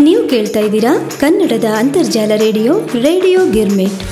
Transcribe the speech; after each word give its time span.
ನೀವು 0.00 0.28
ಕೇಳ್ತಾ 0.28 0.60
ಇದ್ದೀರಾ 0.60 0.90
ಕನ್ನಡದ 1.20 1.64
ಅಂತರ್ಜಾಲ 1.76 2.32
ರೇಡಿಯೋ 2.36 2.72
ರೇಡಿಯೋ 2.80 3.46
ಗಿರ್ಮಿಟ್. 3.50 4.02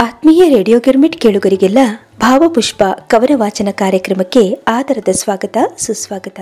ಆತ್ಮೀಯ 0.00 0.48
ರೇಡಿಯೋ 0.48 0.80
ಗಿರ್ಮಿಟ್ 0.80 1.20
ಕೇಳುಗರಿಗೆಲ್ಲ 1.20 1.78
ಭಾವಪುಷ್ಪ 2.20 2.82
ಕವನ 2.82 3.32
ವಾಚನ 3.34 3.68
ಕಾರ್ಯಕ್ರಮಕ್ಕೆ 3.72 4.58
ಆದರದ 4.68 5.08
ಸ್ವಾಗತ, 5.12 5.56
ಸುಸ್ವಾಗತ. 5.78 6.40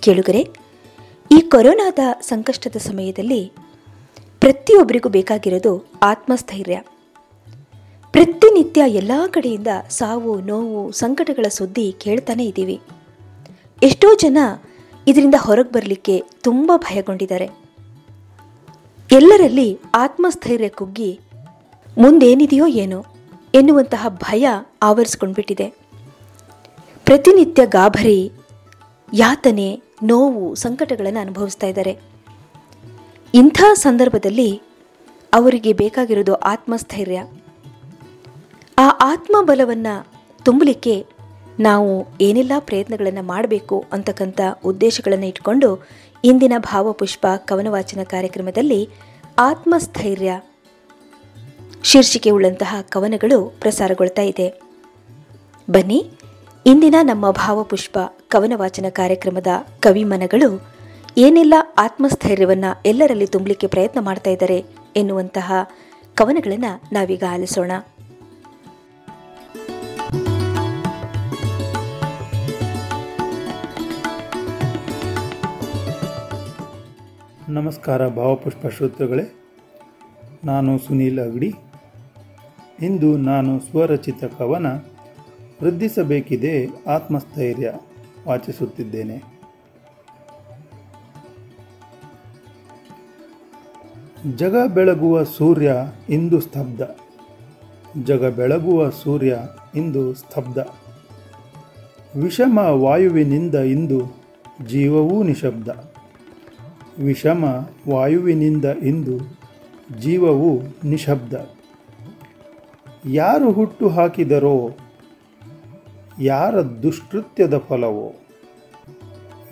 ಕೇಳುಗರೆ, 0.00 0.48
ಈ 1.30 1.40
ಕೊರೋನಾದ 1.40 1.98
ಸಂಕಷ್ಟದ 2.20 2.76
ಸಮಯದಲ್ಲಿ 2.76 3.52
ಪ್ರತಿಯೊಬ್ಬರಿಗೂ 4.40 5.08
ಬೇಕಾಗಿರೋದು 5.08 5.92
ಆತ್ಮಸ್ಥೈರ್ಯ. 6.02 6.78
ಪ್ರತಿನಿತ್ಯ 8.12 8.82
ಎಲ್ಲ 8.86 9.12
ಕಡೆಯಿಂದ 9.30 9.66
ಸಾವು, 9.90 10.40
ನೋವು, 10.40 10.92
ಸಂಕಟಗಳ 10.92 11.48
ಸುದ್ದಿ 11.48 11.96
ಕೇಳ್ತಾನೆ 11.98 12.44
ಇದ್ದೀವಿ. 12.44 12.80
ಎಷ್ಟೋ 13.82 14.14
ಜನ 14.14 14.38
ಇದರಿಂದ 15.08 15.34
ಹೊರಗೆ 15.38 15.72
ಬರಲಿಕ್ಕೆ 15.72 16.24
ತುಂಬ 16.42 16.72
ಭಯಗೊಂಡಿದ್ದಾರೆ. 16.76 17.50
ಎಲ್ಲರಲ್ಲಿ 19.12 19.78
ಆತ್ಮಸ್ಥೈರ್ಯ 19.94 20.68
ಕುಗ್ಗಿ 20.68 21.20
ಮುಂದೇನಿದೆಯೋ 21.98 22.66
ಏನೋ 22.66 23.04
ಎನ್ನುವಂತಹ 23.54 24.06
ಭಯ 24.08 24.48
ಆವರಿಸ್ಕೊಂಡ್ಬಿಟ್ಟಿದೆ. 24.82 25.68
ಪ್ರತಿನಿತ್ಯ 27.04 27.66
ಗಾಭರಿ 27.66 28.32
ಯಾತನೆ, 29.14 29.82
ನೋವು, 30.02 30.54
ಸಂಕಟಗಳನ್ನು 30.54 31.20
ಅನುಭವಿಸ್ತಾ 31.20 31.66
ಇದ್ದಾರೆ. 31.66 31.98
ಇಂಥ 33.34 33.62
ಸಂದರ್ಭದಲ್ಲಿ 33.74 34.62
ಅವರಿಗೆ 35.32 35.72
ಬೇಕಾಗಿರೋದು 35.72 36.34
ಆತ್ಮಸ್ಥೈರ್ಯ. 36.34 37.22
ಆತ್ಮಬಲವನ್ನು 39.04 40.06
ತುಂಬಲಿಕ್ಕೆ 40.44 41.06
ನಾವು 41.60 42.06
ಏನೆಲ್ಲ 42.20 42.52
ಪ್ರಯತ್ನಗಳನ್ನು 42.58 43.22
ಮಾಡಬೇಕು 43.22 43.84
ಅಂತಕ್ಕಂಥ 43.92 44.40
ಉದ್ದೇಶಗಳನ್ನು 44.64 45.26
ಇಟ್ಕೊಂಡು 45.26 45.86
ಇಂದಿನ 46.24 46.52
ಭಾವಪುಷ್ಪ 46.58 47.26
ಕವನ 47.36 47.66
ವಾಚನ 47.70 48.00
ಕಾರ್ಯಕ್ರಮದಲ್ಲಿ 48.02 48.88
ಆತ್ಮಸ್ಥೈರ್ಯ 49.38 50.40
ಶೀರ್ಷಿಕೆ 51.84 52.30
ಉಳ್ಳಂತಹ 52.30 52.76
ಕವನಗಳು 52.88 53.56
ಪ್ರಸಾರಗೊಳ್ತಾ 53.60 54.22
ಇದೆ. 54.22 54.60
ಬನ್ನಿ, 55.70 56.10
ಇಂದಿನ 56.66 56.94
ನಮ್ಮ 57.02 57.30
ಭಾವಪುಷ್ಪ 57.30 57.98
ಕವನ 58.28 58.52
ವಾಚನ 58.56 58.86
ಕಾರ್ಯಕ್ರಮದ 58.88 59.46
ಕವಿಮನಗಳು 59.80 60.62
ಏನೆಲ್ಲ 61.18 61.54
ಆತ್ಮಸ್ಥೈರ್ಯವನ್ನು 61.78 62.82
ಎಲ್ಲರಲ್ಲಿ 62.86 63.26
ತುಂಬಲಿಕ್ಕೆ 63.26 63.66
ಪ್ರಯತ್ನ 63.66 64.00
ಮಾಡ್ತಾ 64.00 64.30
ಇದ್ದಾರೆ 64.30 64.64
ಎನ್ನುವಂತಹ 64.96 65.52
ಕವನಗಳನ್ನು 66.14 66.82
ನಾವೀಗ 66.92 67.24
ಆಲಿಸೋಣ. 67.30 67.72
ನಮಸ್ಕಾರ 77.48 78.08
ಭಾವಪುಷ್ಪ 78.08 78.66
ಶ್ರೋತೃಗಳೇ, 78.66 79.34
ನಾನು 80.44 80.78
ಸುನೀಲ್ 80.78 81.20
ಅಗಡಿ. 81.20 81.54
ಇಂದು 82.82 83.16
ನಾನು 83.16 83.60
ಸ್ವರಚಿತ 83.60 84.24
ಕವನ, 84.38 84.66
ವೃದ್ಧಿಸಬೇಕಿದೆ 85.62 86.68
ಆತ್ಮಸ್ಥೈರ್ಯ 86.86 87.72
ವಾಚಿಸುತ್ತಿದ್ದೇನೆ. 88.28 89.40
ಜಗ 94.36 94.54
ಬೆಳಗುವ 94.74 95.22
ಸೂರ್ಯ 95.22 95.72
ಇಂದು 96.08 96.40
ಸ್ತಬ್ಧ. 96.40 96.82
ಜಗ 98.04 98.36
ಬೆಳಗುವ 98.36 98.90
ಸೂರ್ಯ 98.90 99.38
ಇಂದು 99.74 100.14
ಸ್ತಬ್ಧ. 100.14 100.58
ವಿಷಮ 102.16 102.58
ವಾಯುವಿನಿಂದ 102.58 103.54
ಇಂದು 103.54 104.16
ಜೀವವೂ 104.66 105.22
ನಿಶಬ್ದ. 105.22 105.91
ವಿಷಮ 106.98 107.68
ವಾಯುವಿನಿಂದ 107.88 108.64
ಇಂದು 108.64 109.38
ಜೀವವು 110.00 110.62
ನಿಶಬ್ದ. 110.84 111.50
ಯಾರು 113.10 113.52
ಹುಟ್ಟು 113.52 113.88
ಹಾಕಿದರೋ, 113.88 114.70
ಯಾರ 116.20 116.60
ದುಷ್ಕೃತ್ಯದ 116.60 117.58
ಫಲವೋ. 117.58 118.12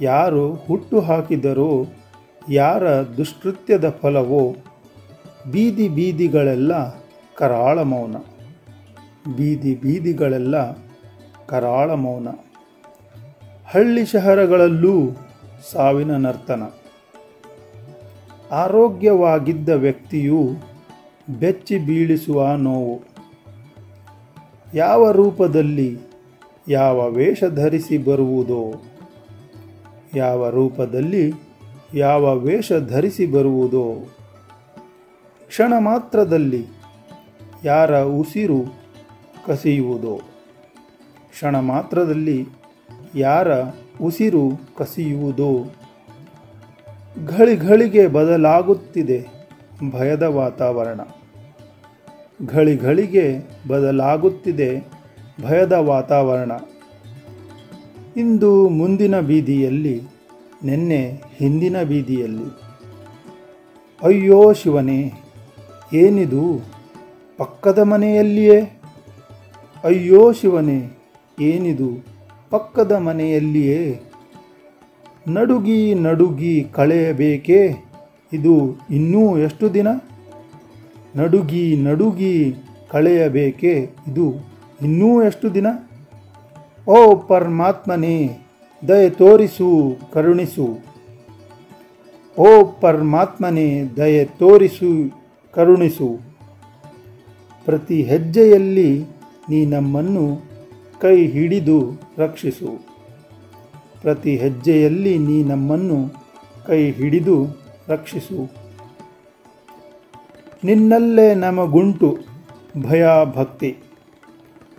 ಯಾರು 0.01 0.55
ಹುಟ್ಟು 0.55 1.01
ಹಾಕಿದರೋ, 1.01 1.87
ಯಾರ 2.51 2.89
ದುಷ್ಕೃತ್ಯದ 3.03 3.89
ಫಲವೋ. 3.89 4.57
ಬೀದಿ 5.51 5.89
ಬೀದಿಗಳೆಲ್ಲ 5.89 6.91
ಕರಾಳ 7.37 7.83
ಮೌನ. 7.83 8.17
ಬೀದಿ 9.37 9.75
ಬೀದಿಗಳೆಲ್ಲ 9.75 10.73
ಕರಾಳ 11.47 11.93
ಮೌನ. 11.93 12.29
ಹಳ್ಳಿ 13.67 14.07
ಶಹರಗಳಲ್ಲೂ 14.07 15.11
ಸಾವಿನ 15.73 16.17
ನರ್ತನ. 16.17 16.63
ಆರೋಗ್ಯವಾಗಿದ್ದ 18.53 19.69
ವ್ಯಕ್ತಿಯು 19.69 20.51
ಬೆಚ್ಚಿ 21.39 21.79
ಬೀಳಿಸುವ 21.79 22.57
ನೋವು. 22.57 23.01
ಯಾವ 24.75 25.11
ರೂಪದಲ್ಲಿ 25.11 25.99
ಯಾವ 26.69 27.11
ವೇಷ 27.11 27.45
ಧರಿಸಿ 27.45 27.99
ಬರುವುದೋ, 27.99 28.83
ಯಾವ 30.15 30.49
ರೂಪದಲ್ಲಿ 30.49 31.33
ಯಾವ 31.95 32.37
ವೇಷ 32.37 32.73
ಧರಿಸಿ 32.73 33.27
ಬರುವುದೋ, 33.27 34.17
ಕ್ಷಣ 35.49 35.73
ಮಾತ್ರದಲ್ಲಿ 35.79 36.67
ಯಾರ 37.65 38.03
ಉಸಿರು 38.03 38.63
ಕಸಿಯುವುದೋ, 39.47 40.21
ಕ್ಷಣ 41.31 41.59
ಮಾತ್ರದಲ್ಲಿ 41.59 42.47
ಯಾರ 43.15 43.49
ಉಸಿರು 44.03 44.51
ಕಸಿಯುವುದೋ 44.77 45.75
ಘಳಿಗಳಿಗೆ 47.27 48.07
ಬದಲಾಗುತ್ತಿದೆ 48.07 49.27
ಭಯದ 49.91 50.23
ವಾತಾವರಣ. 50.23 51.01
ಘಳಿಘಳಿಗೆ 52.47 53.39
ಬದಲಾಗುತ್ತಿದೆ 53.69 54.89
ಭಯದ 55.43 55.73
ವಾತಾವರಣ. 55.73 56.53
ಇಂದು 58.17 58.69
ಮುಂದಿನ 58.69 59.21
ಬೀದಿಯಲ್ಲಿ, 59.21 60.03
ನಿನ್ನೆ 60.65 61.23
ಹಿಂದಿನ 61.37 61.83
ಬೀದಿಯಲ್ಲಿ. 61.83 62.61
ಅಯ್ಯೋ 64.03 64.53
ಶಿವನೇ, 64.53 65.13
ಏನಿದು? 65.93 66.61
ಪಕ್ಕದ 67.39 67.79
ಮನೆಯಲ್ಲಿಯೇ? 67.79 68.81
ಅಯ್ಯೋ 69.85 70.33
ಶಿವನೇ, 70.33 70.99
ಏನಿದು? 71.41 72.07
ಪಕ್ಕದ 72.51 72.93
ಮನೆಯಲ್ಲಿಯೇ? 72.93 74.01
ನಡುಗಿ 75.29 75.95
ನಡುಗಿ 75.95 76.69
ಕಳೆಯಬೇಕೇ? 76.73 77.85
ಇದು 78.33 78.77
ಇನ್ನೂ 78.91 79.39
ಎಷ್ಟು 79.39 79.75
ದಿನ? 79.75 79.89
ನಡುಗಿ 81.17 81.77
ನಡುಗಿ 81.77 82.55
ಕಳೆಯಬೇಕೇ? 82.91 83.91
ಇದು 84.09 84.35
ಇನ್ನೂ 84.83 85.23
ಎಷ್ಟು 85.23 85.55
ದಿನ? 85.55 85.67
ಓ 86.89 87.15
ಪರಮಾತ್ಮನೇ, 87.15 88.39
ದಯ 88.89 89.11
ತೋರಿಸು, 89.11 89.97
ಕರುಣಿಸು. 90.13 90.79
ಓ 92.39 92.65
ಪರಮಾತ್ಮನೇ, 92.81 93.85
ದಯ 93.97 94.25
ತೋರಿಸು, 94.25 95.23
ಕರುಣಿಸು. 95.53 96.21
ಪ್ರತಿ 97.65 98.03
ಹೆಜ್ಜೆಯಲ್ಲಿ 98.03 99.05
ನೀ 99.51 99.67
ನಮ್ಮನ್ನು 99.67 100.41
ಕೈ 101.01 101.27
ಹಿಡಿದು 101.27 102.01
ರಕ್ಷಿಸು. 102.19 102.90
ಪ್ರತಿ 104.03 104.37
ಹೆಜ್ಜೆಯಲ್ಲಿ 104.37 105.19
ನೀ 105.19 105.43
ನಮ್ಮನ್ನು 105.45 106.15
ಕೈ 106.67 106.91
ಹಿಡಿದು 106.91 107.37
ರಕ್ಷಿಸು. 107.89 108.51
ನಿನ್ನಲ್ಲೇ 110.65 111.35
ನಮಗುಂಟು 111.35 112.19
ಭಯ 112.89 113.07
ಭಕ್ತಿ 113.37 113.77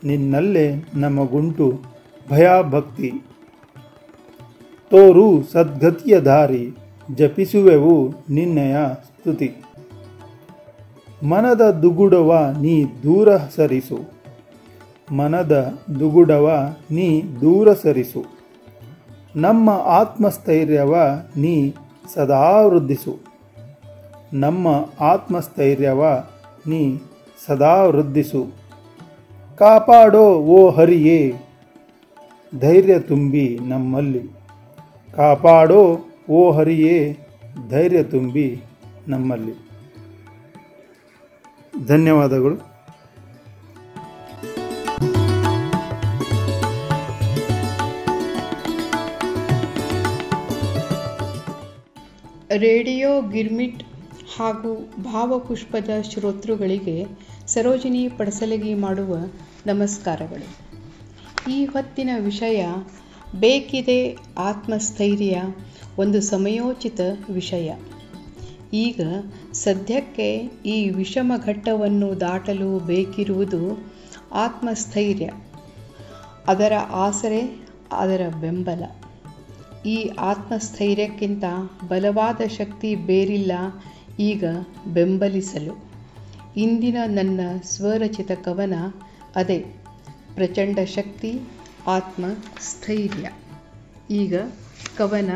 ನಿನ್ನಲ್ಲೇ 0.03 0.89
ನಮಗುಂಟು 0.95 1.79
ಭಯ 2.31 2.49
ಭಕ್ತಿ 2.69 3.11
ತೋರು 4.89 5.43
ಸದ್ಗತಿಯ 5.43 6.19
ದಾರಿ, 6.19 6.73
ಜಪಿಸುವೆವು 7.15 8.13
ನಿನ್ನಯ 8.29 8.75
ಸ್ತುತಿ. 8.93 9.51
ಮನದ 11.23 11.71
ದುಗುಡವ 11.71 12.55
ನೀ 12.61 12.83
ದೂರ 12.83 13.37
ಸರಿಸು. 13.37 13.99
ಮನದ 15.11 15.73
ದುಗುಡವ 15.99 16.75
ನೀ 16.91 17.21
ದೂರ 17.21 17.73
ಸರಿಸು. 17.73 18.40
ನಮ್ಮ 19.35 19.69
ಆತ್ಮಸ್ಥೈರ್ಯವ 19.69 20.95
ನೀ 21.37 21.71
ಸದಾ 22.13 22.61
ವೃದ್ಧಿಸು. 22.61 23.19
ನಮ್ಮ 24.33 24.67
ಆತ್ಮಸ್ಥೈರ್ಯವ 24.99 26.03
ನೀ 26.67 26.97
ಸದಾ 27.47 27.83
ವೃದ್ಧಿಸು. 27.83 28.47
ಕಾಪಾಡೋ 29.57 30.33
ಓ 30.33 30.69
ಹರಿಯೇ, 30.69 31.35
ಧೈರ್ಯ 32.59 32.99
ತುಂಬಿ 32.99 33.59
ನಮ್ಮಲ್ಲಿ. 33.67 34.21
ಕಾಪಾಡೋ 35.15 35.99
ಓ 36.29 36.51
ಹರಿಯೇ, 36.51 37.17
ಧೈರ್ಯ 37.69 38.03
ತುಂಬಿ 38.03 38.61
ನಮ್ಮಲ್ಲಿ. 39.07 39.53
ಧನ್ಯವಾದಗಳು. 41.87 42.70
ರೇಡಿಯೋ, 52.57 53.21
ಗಿರ್ಮಿಟ್ 53.21 53.83
ಹಾಗೂ 54.37 54.93
ಭಾವಪುಷ್ಪದ 55.03 55.89
ಶ್ರೋತೃಗಳಿಗೆ 56.01 57.05
ಸರೋಜಿನಿ 57.47 58.09
ಪಡಸಲಗಿ 58.09 58.73
ಮಾಡುವ 58.73 59.17
ನಮಸ್ಕಾರಗಳು. 59.65 60.71
ಈ 61.51 61.65
ಹೊತ್ತಿನ 61.65 62.09
ವಿಷಯ, 62.19 62.65
ಬೇಕಿದೆ 63.39 64.17
ಆತ್ಮಸ್ಥೈರ್ಯ, 64.37 65.41
ಒಂದು 65.97 66.21
ಸಮಯೋಚಿತ 66.21 66.99
ವಿಷಯ. 67.29 67.73
ಈಗ 68.73 69.01
ಸದ್ಯಕ್ಕೆ 69.53 70.37
ಈ 70.65 70.89
ವಿಷಮ 70.89 71.33
ಘಟ್ಟವನ್ನು 71.45 72.19
ದಾಟಲು 72.19 72.79
ಬೇಕಿರುವುದು 72.79 73.93
ಆತ್ಮಸ್ಥೈರ್ಯ. 74.33 75.31
ಅದರ 76.47 76.73
ಆಸರೆ, 76.91 77.67
ಅದರ 77.91 78.21
ಬೆಂಬಲ. 78.41 79.00
ಈ 79.85 80.07
ಆತ್ಮಸ್ಥೈರ್ಯಕ್ಕಿಂತ 80.07 81.43
ಬಲವಾದ 81.87 82.47
ಶಕ್ತಿ 82.47 82.95
ಬೇರಿಲ್ಲ, 82.95 83.51
ಈಗ 84.19 84.43
ಬೆಂಬಲಿಸಲು. 84.93 85.91
ಇಂದಿನ 86.57 86.97
ನನ್ನ 87.05 87.39
ಸ್ವರಚಿತ 87.63 88.31
ಕವನ 88.31 88.73
ಅದೇ, 89.35 89.65
ಪ್ರಚಂಡ 90.35 90.79
ಶಕ್ತಿ, 90.79 91.39
ಆತ್ಮ, 91.87 92.25
ಸ್ಥೈರ್ಯ. 92.59 93.31
ಈಗ 94.09 94.35
ಕವನ, 94.97 95.29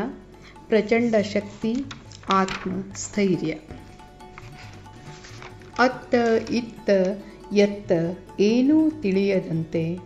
ಪ್ರಚಂಡ 0.68 1.14
ಶಕ್ತಿ, 1.14 1.84
ಆತ್ಮ, 2.28 2.70
ಸ್ಥೈರ್ಯ. 2.96 3.52
ಅತ್ತ 5.78 6.14
ಇತ್ತ 6.50 6.90
ಎತ್ತ 7.52 7.92
ಏನೂ 8.40 8.90
ತಿಳಿಯದಂತೆ, 8.90 9.98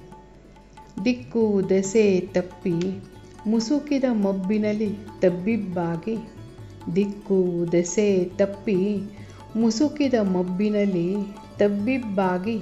ದಿಕ್ಕು 1.05 1.61
ದೆಸೆ 1.69 2.21
ತಪ್ಪಿ 2.21 3.10
ಮುಸುಕಿದ 3.47 4.05
ಮಬ್ಬಿನಲ್ಲಿ 4.13 4.91
ತಬ್ಬಿಬ್ಬಾಗಿ 5.21 6.17
ದಿಕ್ಕು 6.97 7.67
ದೆಸೆ 7.73 8.25
ತಪ್ಪಿ 8.25 8.99
ಮುಸುಕಿದ 9.57 10.15
ಮಬ್ಬಿನಲ್ಲಿ 10.15 11.15
ತಬ್ಬಿಬ್ಬಾಗಿ 11.59 12.61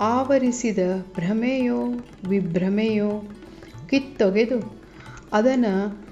ಆವರಿಸಿದ 0.00 0.78
ಭ್ರಮೆಯೋ 1.14 1.84
ವಿಭ್ರಮೆಯೋ 2.28 3.22
ಕಿತ್ತೊಗೆದು 3.88 4.80
ಅದನ್ನು 5.32 6.06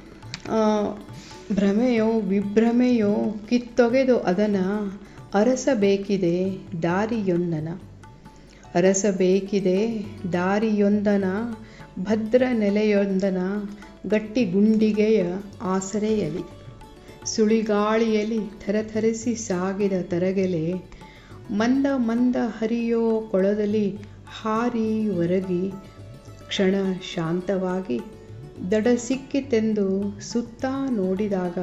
ಭ್ರಮೆಯೋ 1.55 2.21
ವಿಭ್ರಮೆಯೋ 2.21 3.35
ಕಿತ್ತೊಗೆದು 3.49 4.19
ಅದನ್ನು 4.19 4.99
ಅರಸಬೇಕಿದೆ 5.35 6.59
ದಾರಿಯೊಂದನ. 6.82 7.69
ಅರಸಬೇಕಿದೆ 8.75 10.06
ದಾರಿಯೊಂದನ 10.32 11.25
ಭದ್ರ 11.99 12.44
ನೆಲೆಯೊಂದನ 12.52 13.38
ಗಟ್ಟಿ 14.06 14.44
ಗುಂಡಿಗೆಯ 14.44 15.26
ಆಸರೆಯಲಿ, 15.62 16.44
ಸುಳಿಗಾಳಿಯಲಿ 17.25 18.38
ಥರಥರಿಸಿ 18.38 19.35
ಸಾಗಿದ 19.35 19.93
ತರಗೆಲೆ, 20.02 20.75
ಮಂದ 21.50 21.87
ಮಂದ 21.96 22.37
ಹರಿಯೋ 22.37 23.29
ಕೊಳದಲ್ಲಿ 23.31 23.99
ಹಾರಿ 24.41 25.08
ಒರಗಿ 25.08 25.70
ಕ್ಷಣ 26.49 26.75
ಶಾಂತವಾಗಿ 27.14 28.00
ದಡ 28.70 28.87
ಸಿಕ್ಕಿತೆಂದು 28.97 30.19
ಸುತ್ತ 30.20 30.64
ನೋಡಿದಾಗ, 30.90 31.58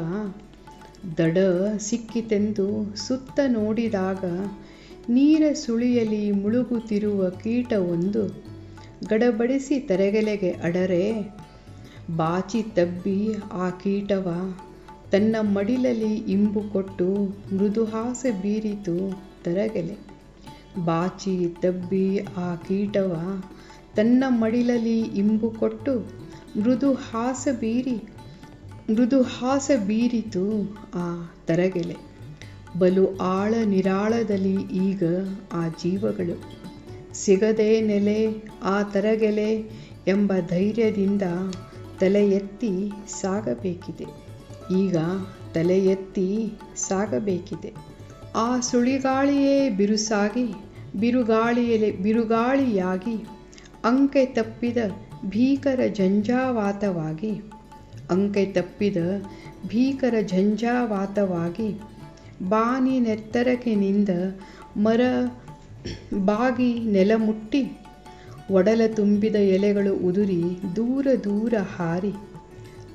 ದಡ 1.18 1.38
ಸಿಕ್ಕಿತೆಂದು 1.78 2.96
ಸುತ್ತ 2.96 3.40
ನೋಡಿದಾಗ 3.48 4.26
ನೀರ 5.10 5.54
ಸುಳಿಯಲಿ 5.54 6.32
ಮುಳುಗುತ್ತಿರುವ 6.32 7.30
ಕೀಟವೊಂದು 7.30 8.51
ಗಡಬಡಿಸಿ 9.10 9.80
ತರಗೆಲೆಗೆ 9.80 10.50
ಅಡರೆ, 10.52 11.36
ಬಾಚಿ 12.16 12.64
ತಬ್ಬಿ 12.64 13.34
ಆ 13.54 13.70
ಕೀಟವ 13.70 14.54
ತನ್ನ 15.12 15.36
ಮಡಿಲಲ್ಲಿ 15.42 16.14
ಇಂಬು 16.16 16.62
ಕೊಟ್ಟು 16.74 17.16
ಮೃದುಹಾಸೆ 17.56 18.42
ಬೀರಿತು 18.42 19.24
ತರಗೆಲೆ. 19.44 19.98
ಬಾಚಿ 20.86 21.50
ತಬ್ಬಿ 21.62 22.20
ಆ 22.38 22.56
ಕೀಟವ 22.56 23.42
ತನ್ನ 23.96 24.24
ಮಡಿಲಲ್ಲಿ 24.28 25.00
ಇಂಬು 25.00 25.50
ಕೊಟ್ಟು 25.50 26.00
ಮೃದು 26.60 26.94
ಹಾಸ 26.94 27.48
ಬೀರಿ, 27.60 27.96
ಮೃದು 28.94 29.22
ಹಾಸ 29.22 29.72
ಬೀರಿತು 29.88 30.78
ಆ 30.96 31.28
ತರಗೆಲೆ. 31.46 31.96
ಬಲು 32.80 33.18
ಆಳ 33.18 33.54
ನಿರಾಳದಲ್ಲಿ 33.66 34.62
ಈಗ 34.62 35.04
ಆ 35.54 35.68
ಜೀವಗಳು. 35.68 36.61
ಸಿಗದೆ 37.14 37.82
ನೆಲೆ, 37.82 38.44
ಆ 38.64 38.84
ತರಗೆಲೆ 38.84 39.72
ಎಂಬ 40.08 40.34
ಧೈರ್ಯದಿಂದ 40.50 41.22
ತಲೆ 42.00 42.30
ಎತ್ತಿ 42.30 42.92
ಸಾಗಬೇಕಿದೆ. 43.08 44.06
ಈಗ 44.78 44.98
ತಲೆ 45.54 45.80
ಎತ್ತಿ 45.80 46.52
ಸಾಗಬೇಕಿದೆ. 46.76 47.74
ಆ 48.36 48.60
ಸುಳಿಗಾಳಿಯೇ 48.60 49.70
ಬಿರುಸಾಗಿ, 49.70 50.54
ಬಿರುಗಾಳಿಯಲೆ, 51.00 51.92
ಬಿರುಗಾಳಿಯಾಗಿ, 51.92 53.28
ಅಂಕೆ 53.86 54.26
ತಪ್ಪಿದ 54.26 54.78
ಭೀಕರ 55.26 55.80
ಝಂಜಾವಾತವಾಗಿ 55.94 57.32
ಅಂಕೆ 58.12 58.46
ತಪ್ಪಿದ 58.46 58.98
ಭೀಕರ 59.68 60.14
ಝಂಜಾವಾತವಾಗಿ 60.22 61.80
ಬಾನಿ 62.50 63.00
ನೆತ್ತರಕ್ಕೆ 63.00 63.76
ನಿಂದ 63.76 64.10
ಮರ 64.78 65.02
ಬಾಗಿ 66.26 66.80
ನೆಲ 66.80 67.12
ಮುಟ್ಟಿ, 67.18 67.62
ಒಡಲ 68.52 68.82
ತುಂಬಿದ 68.96 69.36
ಎಲೆಗಳು 69.36 69.94
ಉದುರಿ 70.08 70.42
ದೂರ 70.76 71.08
ದೂರ 71.24 71.54
ಹಾರಿ, 71.78 72.14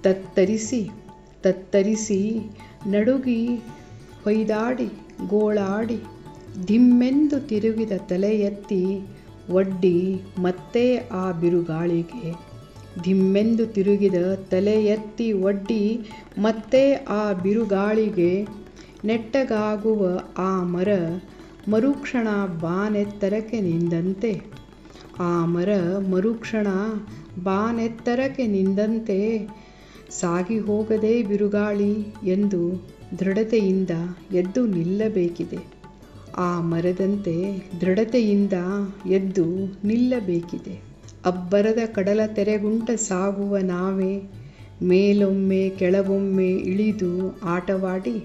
ತತ್ತರಿಸಿ 0.02 0.82
ತತ್ತರಿಸಿ 1.42 2.20
ನಡುಗಿ 2.86 3.40
ಹೊಯ್ದಾಡಿ, 4.24 4.88
ಗೋಳಾಡಿ, 5.26 5.98
ಧಿಮ್ಮೆಂದು 6.66 7.38
ತಿರುಗಿದ 7.40 7.92
ತಲೆ 8.08 8.32
ಎತ್ತಿ 8.40 8.82
ಒಡ್ಡಿ 9.50 9.96
ಮತ್ತೆ 10.38 10.84
ಆ 10.96 11.32
ಬಿರುಗಾಳಿಗೆ, 11.32 12.34
ಧಿಮ್ಮೆಂದು 13.02 13.66
ತಿರುಗಿದ 13.66 14.18
ತಲೆ 14.34 14.84
ಎತ್ತಿ 14.86 15.32
ಒಡ್ಡಿ 15.32 15.82
ಮತ್ತೆ 16.38 16.82
ಆ 16.92 17.32
ಬಿರುಗಾಳಿಗೆ 17.32 18.30
ನೆಟ್ಟಗಾಗುವ 19.04 20.02
ಆ 20.38 20.62
ಮರ 20.62 20.88
ಮರುಕ್ಷಣ 21.68 22.28
ಬಾನೆತ್ತರಕ್ಕೆ 22.60 23.60
ನಿಂದಂತೆ. 23.60 24.32
ಆ 25.18 25.44
ಮರ 25.44 25.70
ಮರುಕ್ಷಣ 26.10 26.66
ಬಾನೆತ್ತರಕ್ಕೆ 27.42 28.46
ನಿಂದಂತೆ. 28.46 29.18
ಸಾಗಿ 30.10 30.58
ಹೋಗದೆ 30.58 31.22
ಬಿರುಗಾಳಿ 31.22 31.92
ಎಂದು 32.26 32.60
ದೃಢತೆಯಿಂದ 33.20 33.90
ಎದ್ದು 34.32 34.66
ನಿಲ್ಲಬೇಕಿದೆ. 34.66 35.60
ಆ 36.38 36.60
ಮರದಂತೆ 36.60 37.34
ದೃಢತೆಯಿಂದ 37.80 38.56
ಎದ್ದು 39.10 39.46
ನಿಲ್ಲಬೇಕಿದೆ. 39.84 40.74
ಅಬ್ಬರದ 41.26 41.78
ಕಡಲ 41.94 42.20
ತೆರೆಗುಂಟ 42.34 42.90
ಸಾಗುವ 43.00 43.56
ನಾವೇ 43.64 44.14
ಮೇಲೊಮ್ಮೆ 44.82 45.62
ಕೆಳಗೊಮ್ಮೆ 45.78 46.50
ಇಳಿದು 46.70 47.12
ಆಟವಾಡಿ, 47.46 48.16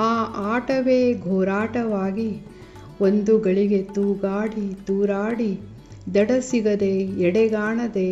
ಆ 0.00 0.12
ಆಟವೇ 0.54 1.00
ಘೋರಾಟವಾಗಿ 1.20 2.30
ಒಂದು 3.02 3.34
ಗಳಿಗೆ 3.38 3.80
ತೂಗಾಡಿ, 3.94 4.66
ತೂರಾಡಿ 4.86 5.52
ದಡ 6.14 6.30
ಸಿಗದೆ 6.40 6.94
ಎಡೆಗಾಣದೆ 7.20 8.10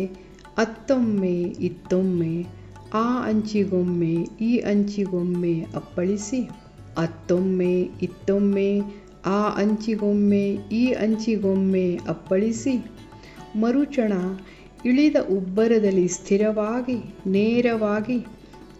ಅತ್ತೊಮ್ಮೆ 0.57 1.35
ಇತ್ತೊಮ್ಮೆ, 1.61 2.33
ಆ 2.93 3.07
ಅಂಚಿಗೊಮ್ಮೆ, 3.27 4.15
ಈ 4.41 4.51
ಅಂಚಿಗೊಮ್ಮೆ 4.71 5.55
ಅಪ್ಪಳಿಸಿ 5.75 6.39
ಅತ್ತೊಮ್ಮೆ 6.97 7.73
ಇತ್ತೊಮ್ಮೆ, 8.01 8.69
ಆ 9.29 9.39
ಅಂಚಿಗೊಮ್ಮೆ, 9.61 10.45
ಈ 10.73 10.83
ಅಂಚಿಗೊಮ್ಮೆ 11.03 11.87
ಅಪ್ಪಳಿಸಿ, 12.07 12.75
ಮರುಚಣ 13.55 14.13
ಇಳಿದ 14.85 15.17
ಉಬ್ಬರದಲ್ಲಿ 15.29 16.07
ಸ್ಥಿರವಾಗಿ, 16.07 16.97
ನೇರವಾಗಿ, 17.29 18.19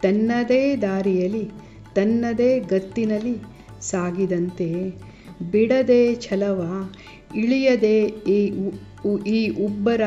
ತನ್ನದೇ 0.02 0.64
ದಾರಿಯಲ್ಲಿ, 0.82 1.46
ತನ್ನದೇ 1.96 2.52
ಗತ್ತಿನಲ್ಲಿ 2.70 3.36
ಸಾಗಿದಂತೆ 3.82 4.70
ಬಿಡದೆ 5.52 6.16
ಛಲವ 6.16 6.90
ಇಳಿಯದೆ 7.36 8.04
ಈ 8.08 8.70
ಈ 9.28 9.50
ಉಬ್ಬರ 9.50 10.02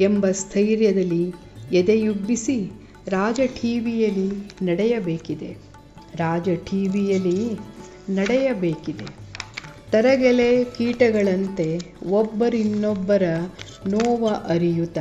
ಎಂಬ 0.00 0.26
ಸ್ಥೈರ್ಯದಲ್ಲಿ 0.30 1.34
ಎದೆಯುಬ್ಬಿಸಿ 1.72 2.70
ರಾಜ 3.08 3.40
ಟಿವಿಯಲ್ಲಿ 3.46 4.28
ನಡೆಯಬೇಕಿದೆ. 4.62 5.56
ರಾಜ 6.14 6.48
ಟಿವಿಯಲ್ಲಿ 6.48 7.58
ನಡೆಯಬೇಕಿದೆ. 8.10 9.04
ತರಗೆಲೆ 9.92 10.64
ಕೀಟಗಳಂತೆ 10.64 11.80
ಒಬ್ಬರಿನ್ನೊಬ್ಬರ 12.10 13.22
ನೋವ 13.86 14.28
ಅರಿಯುತ. 14.28 14.98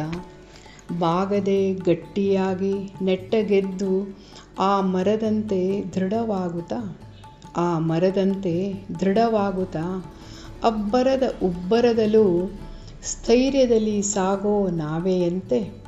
ಬಾಗದೆ 1.00 1.74
ಗಟ್ಟಿಯಾಗಿ 1.74 2.74
ನೆಟ್ಟಗೆದ್ದು 3.02 4.18
ಆ 4.60 4.82
ಮರದಂತೆ 4.82 5.84
ದೃಢವಾಗುತ್ತಾ 5.96 7.00
ಆ 7.58 7.80
ಮರದಂತೆ 7.80 8.74
ದೃಢವಾಗುತ್ತಾ 9.00 10.14
ಅಬ್ಬರದ 10.64 11.24
ಉಬ್ಬರದಲ್ಲೂ 11.44 12.52
ಸ್ಥೈರ್ಯದಲ್ಲಿ 13.04 14.02
ಸಾಗೋ 14.02 14.70
ನಾವೆಯಂತೆ 14.70 15.84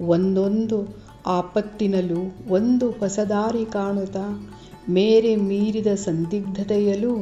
ಒಂದೊಂದು 0.00 1.00
ಆಪತ್ತಿನಲ್ಲೂ 1.26 2.20
ಒಂದು 2.48 2.90
ಹೊಸದಾರಿ 2.90 3.66
ಕಾಣುತ್ತಾ 3.66 4.50
ಮೇರೆ 4.88 5.36
ಮೀರಿದ 5.36 5.86
ಸಂದಿಗ್ಧತೆಯಲ್ಲೂ 5.86 7.14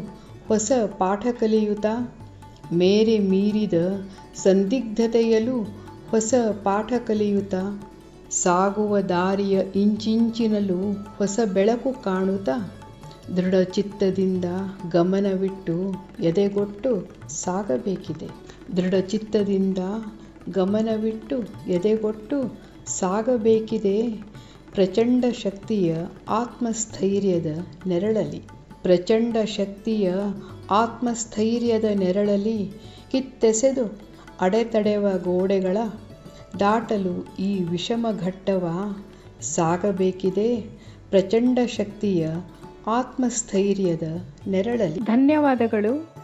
ಹೊಸ 0.48 0.72
ಪಾಠ 0.98 1.26
ಕಲಿಯುತ್ತಾ 1.40 2.22
ಮೇರೆ 2.72 3.18
ಮೀರಿದ 3.18 3.74
ಸಂದಿಗ್ಧತೆಯಲ್ಲೂ 4.34 5.62
ಹೊಸ 6.10 6.34
ಪಾಠ 6.62 6.92
ಕಲಿಯುತ್ತಾ 7.06 7.84
ಸಾಗುವ 8.42 9.00
ದಾರಿಯ 9.00 9.60
ಇಂಚಿಂಚಿನಲ್ಲೂ 9.76 10.92
ಹೊಸ 11.18 11.40
ಬೆಳಕು 11.54 12.02
ಕಾಣುತ್ತಾ 12.02 12.77
ದೃಢ 13.36 13.54
ಚಿತ್ತದಿಂದ 13.54 14.46
ಗಮನವಿಟ್ಟು 14.90 15.74
ಎದೆಗೊಟ್ಟು 16.20 16.92
ಸಾಗಬೇಕಿದೆ. 17.28 18.28
ದೃಢ 18.76 18.94
ಚಿತ್ತದಿಂದ 19.06 19.80
ಗಮನವಿಟ್ಟು 20.50 21.36
ಎದೆಗೊಟ್ಟು 21.66 22.38
ಸಾಗಬೇಕಿದೆ. 22.98 23.98
ಪ್ರಚಂಡ 24.72 25.24
ಶಕ್ತಿಯ 25.34 25.90
ಆತ್ಮಸ್ಥೈರ್ಯದ 26.28 27.50
ನೆರಳಲಿ 27.86 28.40
ಪ್ರಚಂಡ 28.82 29.36
ಶಕ್ತಿಯ 29.56 30.08
ಆತ್ಮಸ್ಥೈರ್ಯದ 30.70 31.84
ನೆರಳಲಿ 31.94 32.58
ಕಿತ್ತೆಸೆದು 33.12 33.84
ಅಡೆತಡೆವ 34.40 35.06
ಗೋಡೆಗಳ 35.24 35.76
ದಾಟಲು 36.60 37.14
ಈ 37.38 37.64
ವಿಷಮ 37.64 38.06
ಘಟ್ಟವ 38.20 38.64
ಸಾಗಬೇಕಿದೆ. 39.54 40.50
ಪ್ರಚಂಡ 41.10 41.58
ಶಕ್ತಿಯ 41.76 42.22
ಆತ್ಮಸ್ಥೈರ್ಯದ 42.86 44.02
ನೆರಳಲ್ಲಿ. 44.48 45.00
ಧನ್ಯವಾದಗಳು. 45.00 46.18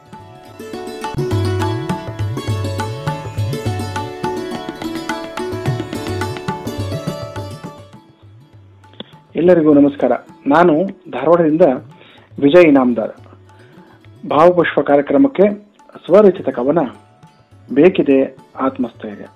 ಎಲ್ಲರಿಗೂ 9.36 9.74
ನಮಸ್ಕಾರ. 9.74 10.12
ನಾನು 10.46 10.84
ಧಾರವಾಡದಿಂದ 11.10 11.62
ವಿಜಯ್ 12.40 12.64
ಇನಾಮದಾರ್. 12.64 13.12
ಭಾವಪುಷ್ಪ 14.30 14.80
ಕಾರ್ಯಕ್ರಮಕ್ಕೆ 14.80 15.66
ಸ್ವರಚಿತ 16.04 16.48
ಕವನ 16.48 16.78
ಬೇಕಿದೆ 17.74 18.36
ಆತ್ಮಸ್ಥೈರ್ಯ. 18.56 19.26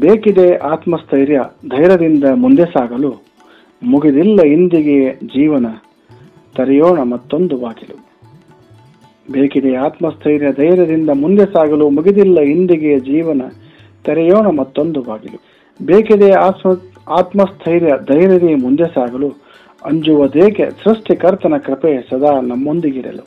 ಬೇಕಿದೆ 0.00 0.56
ಆತ್ಮಸ್ಥೈರ್ಯ 0.56 1.40
ಧೈರ್ಯದಿಂದ 1.68 2.24
ಮುಂದೆ 2.34 2.64
ಸಾಗಲು 2.64 3.27
ಮುಗಿದಿಲ್ಲ 3.82 4.42
ಇಂದಿಗೆ 4.42 5.14
ಜೀವನ, 5.14 5.66
ತರೆಯೋಣ 6.56 7.02
ಮತ್ತೊಂದು 7.02 7.56
ಬಾಗಿಲು. 7.56 8.08
ಬೇಕಿದೆ 9.32 9.74
ಆತ್ಮಸ್ಥೈರ್ಯ 9.74 10.52
ಧೈರ್ಯದಿಂದ 10.52 11.10
ಮುಂದೆ 11.10 11.52
ಸಾಗಲು 11.52 11.90
ಮುಗಿದಿಲ್ಲ 11.90 12.40
ಇಂದಿಗೆ 12.40 13.00
ಜೀವನ, 13.00 13.42
ತೆರೆಯೋಣ 14.04 14.46
ಮತ್ತೊಂದು 14.46 15.02
ಬಾಗಿಲು. 15.02 15.42
ಬೇಕಿದೆ 15.86 16.32
ಆತ್ಮ, 16.32 16.70
ಆತ್ಮಸ್ಥೈರ್ಯ 17.08 17.92
ಧೈರ್ಯದೇ 18.06 18.54
ಮುಂದೆ 18.54 18.84
ಸಾಗಲು, 18.84 19.28
ಅಂಜುವುದೇಕೆ 19.84 20.70
ಸೃಷ್ಟಿಕರ್ತನ 20.70 21.54
ಕೃಪೆ 21.66 22.06
ಸದಾ 22.10 22.40
ನಮ್ಮೊಂದಿಗಿರಲು. 22.40 23.26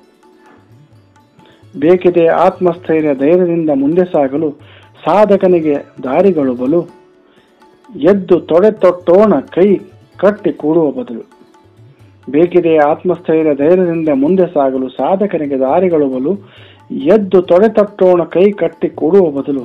ಬೇಕಿದೆ 1.80 2.28
ಆತ್ಮಸ್ಥೈರ್ಯ 2.28 3.16
ಧೈರ್ಯದಿಂದ 3.16 3.70
ಮುಂದೆ 3.74 4.12
ಸಾಗಲು, 4.12 4.52
ಸಾಧಕನಿಗೆ 5.06 5.76
ದಾರಿಗಳು 6.04 6.54
ಬಲು. 6.54 6.82
ಎದ್ದು 7.96 8.40
ತೊಡೆ 8.40 8.72
ತೊಟ್ಟೋಣ 8.72 9.40
ಕೈ 9.40 9.80
ಕಟ್ಟಿ 10.22 10.52
ಕೂಡುವ 10.54 10.88
ಬದಲು 10.92 11.24
ಬೇಕಿದೆ 12.30 12.74
ಆತ್ಮಸ್ಥೈರ್ಯ, 12.92 13.54
ಧೈರ್ಯದಿಂದ 13.56 14.10
ಮುಂದೆ 14.24 14.46
ಸಾಗಲು, 14.54 14.88
ಸಾಧಕನಿಗೆ 14.90 15.58
ದಾರಿಗಳು 15.60 16.08
ಬಲು 16.10 16.34
ಎದ್ದು 17.14 17.40
ತೊಡೆ 17.42 17.70
ತಟ್ಟೋಣ, 17.74 18.22
ಕೈ 18.36 18.46
ಕಟ್ಟಿ 18.52 18.90
ಕೂಡುವ 19.00 19.26
ಬದಲು 19.32 19.64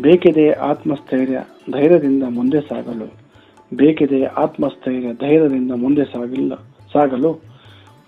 ಬೇಕಿದೆ 0.00 0.46
ಆತ್ಮಸ್ಥೈರ್ಯ, 0.70 1.38
ಧೈರ್ಯದಿಂದ 1.72 2.24
ಮುಂದೆ 2.36 2.60
ಸಾಗಲು. 2.70 3.08
ಬೇಕಿದೆ 3.72 4.20
ಆತ್ಮಸ್ಥೈರ್ಯ, 4.42 5.12
ಧೈರ್ಯದಿಂದ 5.20 5.72
ಮುಂದೆ 5.84 6.04
ಸಾಗಿಲ್ಲ, 6.14 6.54
ಸಾಗಲು. 6.92 7.32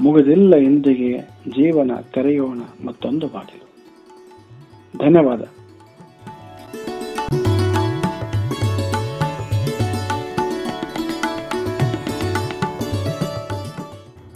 ಮುಗಿದಿಲ್ಲ 0.01 0.53
ಇಂದಿಗೆ 0.69 1.11
ಜೀವನ 1.57 1.91
ತೆರೆಯೋಣ 2.15 2.61
ಮತ್ತೊಂದು 2.87 3.27
ಬಾಗಿಲು 3.27 3.67
ಧನ್ಯವಾದ. 4.99 5.43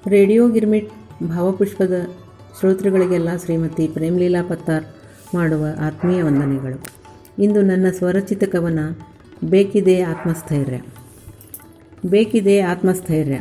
ರೇಡಿಯೋ 0.09 0.49
ಗಿರ್ಮಿಟ್ 0.49 0.91
ಭಾವಪುಷ್ಪದ 1.23 1.93
ಶ್ರೋತೃಗಳಿಗೆಲ್ಲ 2.59 3.29
ಶ್ರೀಮತಿ 3.45 3.87
ಪ್ರೇಮ್ಲೀಲಾ 3.87 4.47
ಪತ್ತಾರ್ 4.49 4.85
ಮಾಡುವ 5.35 5.67
ಆತ್ಮೀಯ 5.81 6.23
ವಂದನೆಗಳು. 6.23 6.83
ಇಂದು 7.43 7.63
ನನ್ನ 7.63 7.87
ಸ್ವರಚಿತ 7.99 8.45
ಕವನ 8.45 8.79
ಬೇಕಿದೆ 9.45 10.03
ಆತ್ಮಸ್ಥೈರ್ಯ. 10.03 10.81
ಬೇಕಿದೆ 12.07 12.61
ಆತ್ಮಸ್ಥೈರ್ಯ. 12.61 13.41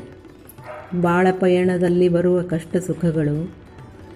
ಬಾಳ 1.01 1.27
ಪಯಣದಲ್ಲಿ 1.31 2.09
ಬರುವ 2.09 2.41
ಕಷ್ಟ 2.41 2.77
ಸುಖಗಳು 2.77 3.51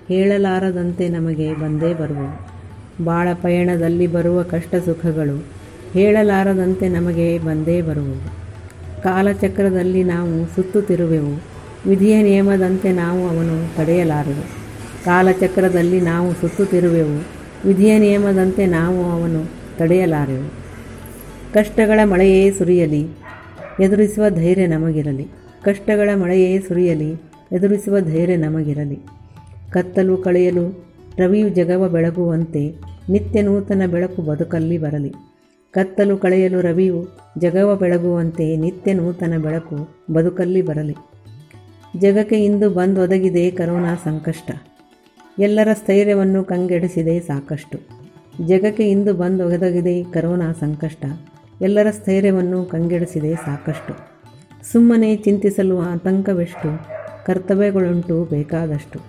ಹೇಳಲಾರದಂತೆ 0.08 1.10
ನಮಗೆ 1.10 1.54
ಬಂದೇ 1.54 1.94
ಬರುವವು. 1.94 2.50
ಬಾಳ 3.04 3.28
ಪಯಣದಲ್ಲಿ 3.34 4.08
ಬರುವ 4.08 4.44
ಕಷ್ಟ 4.44 4.76
ಸುಖಗಳು 4.86 5.44
ಹೇಳಲಾರದಂತೆ 5.94 6.90
ನಮಗೆ 6.90 7.40
ಬಂದೇ 7.40 7.82
ಬರುವವು. 7.82 8.22
ಕಾಲಚಕ್ರದಲ್ಲಿ 9.04 10.04
ನಾವು 10.04 10.56
ಸುತ್ತುತ್ತಿರುವೆವು. 10.56 11.57
ವಿಧಿಯ 11.86 12.22
ನಿಯಮದಂತೆ 12.22 12.92
ನಾವು 12.92 13.28
ಅವನು 13.28 13.78
ತಡೆಯಲಾರದು 13.78 14.68
ಕಾಲಚಕ್ರದಲ್ಲಿ 15.06 16.02
ನಾವು 16.02 16.34
ಸುತ್ತುತ್ತಿರುವೆವು. 16.34 17.26
ವಿಧಿಯ 17.68 18.00
ನಿಯಮದಂತೆ 18.00 18.66
ನಾವು 18.66 19.12
ಅವನು 19.12 19.46
ತಡೆಯಲಾರೆವು. 19.78 20.52
ಕಷ್ಟಗಳ 21.54 22.00
ಮಳೆಯೇ 22.04 22.52
ಸುರಿಯಲಿ, 22.52 23.08
ಎದುರಿಸುವ 23.80 24.30
ಧೈರ್ಯ 24.30 24.68
ನಮಗಿರಲಿ. 24.68 25.28
ಕಷ್ಟಗಳ 25.64 26.10
ಮಳೆಯೇ 26.16 26.60
ಸುರಿಯಲಿ, 26.60 27.12
ಎದುರಿಸುವ 27.52 28.00
ಧೈರ್ಯ 28.00 28.36
ನಮಗಿರಲಿ. 28.36 29.00
ಕತ್ತಲು 29.70 30.18
ಕಳೆಯಲು 30.18 30.88
ರವಿಯು 31.18 31.50
ಜಗವ 31.50 31.90
ಬೆಳಗುವಂತೆ 31.90 32.76
ನಿತ್ಯ 33.10 33.42
ನೂತನ 33.42 33.82
ಬೆಳಕು 33.86 34.22
ಬದುಕಲ್ಲಿ 34.22 34.78
ಬರಲಿ. 34.78 35.14
ಕತ್ತಲು 35.72 36.18
ಕಳೆಯಲು 36.18 36.62
ರವಿಯು 36.62 37.08
ಜಗವ 37.38 37.76
ಬೆಳಗುವಂತೆ 37.76 38.56
ನಿತ್ಯ 38.56 38.94
ನೂತನ 38.94 39.38
ಬೆಳಕು 39.38 39.90
ಬದುಕಲ್ಲಿ 40.14 40.62
ಬರಲಿ. 40.62 40.96
ಜಗಕ್ಕೆ 42.00 42.46
ಇಂದು 42.46 42.70
ಬಂದು 42.70 43.04
ಒದಗಿದೆ 43.04 43.52
ಕರೋನಾ 43.52 43.96
ಸಂಕಷ್ಟ. 43.96 44.52
ಎಲ್ಲರ 45.40 45.68
ಸ್ಥೈರ್ಯವನ್ನು 45.74 46.44
ಕಂಗೆಡಿಸಿದೆ 46.44 47.20
ಸಾಕಷ್ಟು. 47.20 47.80
ಜಗಕ್ಕೆ 48.48 48.92
ಇಂದು 48.92 49.14
ಬಂದು 49.14 49.48
ಒದಗಿದೆ 49.48 50.04
ಕರೋನಾ 50.04 50.52
ಸಂಕಷ್ಟ. 50.52 51.06
ಎಲ್ಲರ 51.62 51.88
ಸ್ಥೈರ್ಯವನ್ನು 51.92 52.66
ಕಂಗೆಡಿಸಿದೆ 52.66 53.36
ಸಾಕಷ್ಟು. 53.36 53.94
ಸುಮ್ಮನೆ 54.72 55.16
ಚಿಂತಿಸಲು 55.16 55.80
ಆತಂಕವೆಷ್ಟು? 55.80 56.88
ಕರ್ತವ್ಯಗಳುಂಟು 57.26 58.24
ಬೇಕಾದಷ್ಟು. 58.24 59.00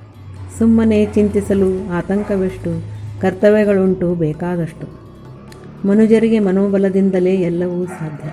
ಸುಮ್ಮನೆ 0.59 1.07
ಚಿಂತಿಸಲು 1.07 1.91
ಆತಂಕವೆಷ್ಟು? 1.91 2.83
ಕರ್ತವ್ಯಗಳುಂಟು 3.21 4.15
ಬೇಕಾದಷ್ಟು. 4.15 5.09
ಮನುಜರಿಗೆ 5.89 6.39
ಮನೋಬಲದಿಂದಲೇ 6.39 7.35
ಎಲ್ಲವೂ 7.35 7.87
ಸಾಧ್ಯ. 7.87 8.33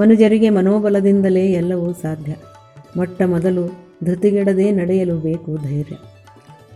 ಮನುಜರಿಗೆ 0.00 0.50
ಮನೋಬಲದಿಂದಲೇ 0.50 1.46
ಎಲ್ಲವೂ 1.46 1.92
ಸಾಧ್ಯ. 1.92 2.34
ಮೊಟ್ಟ 2.96 3.22
ಮೊದಲು 3.22 3.74
ಧೃತಿಗೆಡದೆ 4.04 4.70
ನಡೆಯಲು 4.70 5.16
ಬೇಕು 5.16 5.56
ಧೈರ್ಯ. 5.56 5.96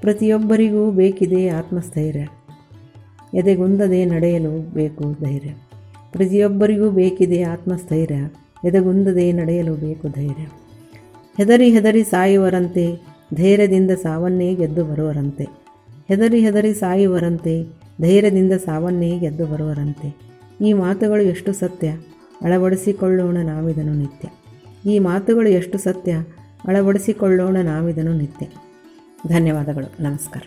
ಪ್ರತಿಯೊಬ್ಬರಿಗೂ 0.01 0.91
ಬೇಕಿದೆ 0.91 1.49
ಆತ್ಮಸ್ಥೈರ್ಯ. 1.49 2.29
ಎದೆಗುಂದದೆ 3.39 4.05
ನಡೆಯಲು 4.05 4.75
ಬೇಕು 4.75 5.13
ಧೈರ್ಯ. 5.13 5.49
ಪ್ರತಿಯೊಬ್ಬರಿಗೂ 6.13 6.91
ಬೇಕಿದೆ 6.91 7.43
ಆತ್ಮಸ್ಥೈರ್ಯ. 7.43 8.15
ಎದೆಗುಂದದೆ 8.69 9.33
ನಡೆಯಲು 9.33 9.75
ಬೇಕು 9.75 10.09
ಧೈರ್ಯ. 10.09 10.43
ಹೆದರಿ 11.37 11.71
ಹೆದರಿ 11.71 12.05
ಸಾಯುವರಂತೆ, 12.05 13.01
ಧೈರ್ಯದಿಂದ 13.35 13.91
ಸಾವನ್ನೇ 13.91 14.55
ಗೆದ್ದು 14.55 14.85
ಬರುವರಂತೆ. 14.85 15.45
ಹೆದರಿ 16.09 16.41
ಹೆದರಿ 16.41 16.75
ಸಾಯುವರಂತೆ, 16.75 17.65
ಧೈರ್ಯದಿಂದ 18.03 18.53
ಸಾವನ್ನೇ 18.53 19.19
ಗೆದ್ದು 19.19 19.47
ಬರುವರಂತೆ. 19.47 20.17
ಈ 20.61 20.73
ಮಾತುಗಳು 20.73 21.23
ಎಷ್ಟು 21.23 21.53
ಸತ್ಯ? 21.53 21.89
ಅಳವಡಿಸಿಕೊಳ್ಳೋಣ 22.43 23.37
ನಾವಿದನು 23.43 23.95
ನಿತ್ಯ. 23.95 24.29
ಈ 24.87 24.99
ಮಾತುಗಳು 24.99 25.49
ಎಷ್ಟು 25.49 25.79
ಸತ್ಯ? 25.79 26.13
ಅಳವಡಿಸಿಕೊಳ್ಳೋಣ 26.69 27.57
ನಾವಿದನ್ನು 27.63 28.13
ನಿತ್ಯ. 28.13 28.47
ಧನ್ಯವಾದಗಳು. 29.29 30.03
ನಮಸ್ಕಾರ. 30.03 30.43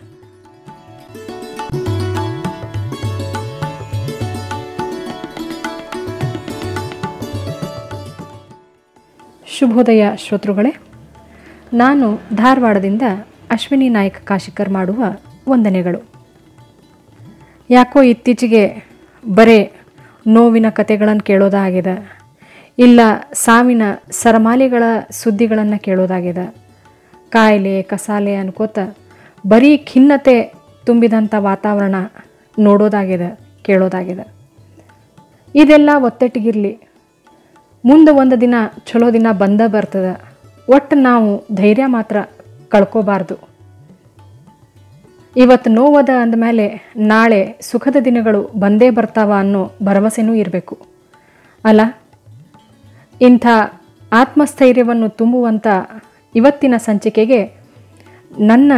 ಶುಭೋದಯ 9.46 10.08
ಶ್ರೋತೃಗಳೇ, 10.16 10.80
ನಾನು 11.72 12.20
ಧಾರವಾಡದಿಂದ 12.34 13.02
ಅಶ್ವಿನಿ 13.50 13.88
ನಾಯಕ್ 13.88 14.26
ಕಾಶಿಕರ್ 14.26 14.70
ಮಾಡುವ 14.70 15.04
ವಂದನೆಗಳು. 15.48 16.04
ಯಾಕೋ 17.70 18.02
ಇತ್ತೀಚೆಗೆ 18.02 18.88
ಬರೇ 19.34 19.72
ನೋವಿನ 20.26 20.66
ಕತೆಗಳನ್ನು 20.70 21.20
ಕೇಳೋದಾಗಿದೆ. 21.20 22.17
ಇಲ್ಲ 22.78 23.00
ಸಾವಿನ 23.32 23.82
ಸರಮಾಲೆಗಳ 24.10 24.82
ಸುದ್ದಿಗಳನ್ನು 25.10 25.82
ಕೇಳೋದಾಗಿದೆ 25.82 26.54
ಕಾಯಿಲೆ, 27.30 27.82
ಕಸಾಲೆ 27.82 28.34
ಅನ್ಕೋತ 28.34 28.78
ಬರೀ 29.46 29.76
ಖಿನ್ನತೆ 29.76 30.52
ತುಂಬಿದಂಥ 30.86 31.34
ವಾತಾವರಣ 31.38 31.94
ನೋಡೋದಾಗಿದೆ 32.58 33.40
ಕೇಳೋದಾಗಿದೆ 33.62 34.34
ಇದೆಲ್ಲ 35.54 35.90
ಒತ್ತಟ್ಟಿಗಿರಲಿ. 35.96 36.80
ಮುಂದೆ 37.84 38.12
ಒಂದು 38.12 38.40
ದಿನ 38.40 38.54
ಚಲೋ 38.86 39.12
ದಿನ 39.12 39.26
ಬಂದ 39.32 39.60
ಬರ್ತದೆ. 39.66 40.34
ಒಟ್ಟು 40.68 40.96
ನಾವು 40.96 41.46
ಧೈರ್ಯ 41.54 41.86
ಮಾತ್ರ 41.86 42.16
ಕಳ್ಕೋಬಾರ್ದು. 42.68 43.48
ಇವತ್ತು 45.36 45.70
ನೋವದ 45.70 46.08
ಅಂದಮೇಲೆ 46.20 46.92
ನಾಳೆ 46.96 47.58
ಸುಖದ 47.60 47.96
ದಿನಗಳು 48.04 48.42
ಬಂದೇ 48.42 48.90
ಬರ್ತಾವ 48.90 49.32
ಅನ್ನೋ 49.38 49.72
ಭರವಸೆನೂ 49.82 50.34
ಇರಬೇಕು. 50.34 50.78
ಅಲ್ಲ? 51.64 51.80
ಇಂಥ 53.20 53.46
ಆತ್ಮಸ್ಥೈರ್ಯವನ್ನು 54.12 55.08
ತುಂಬುವಂಥ 55.08 55.66
ಇವತ್ತಿನ 56.36 56.74
ಸಂಚಿಕೆಗೆ 56.76 57.44
ನನ್ನ 58.40 58.72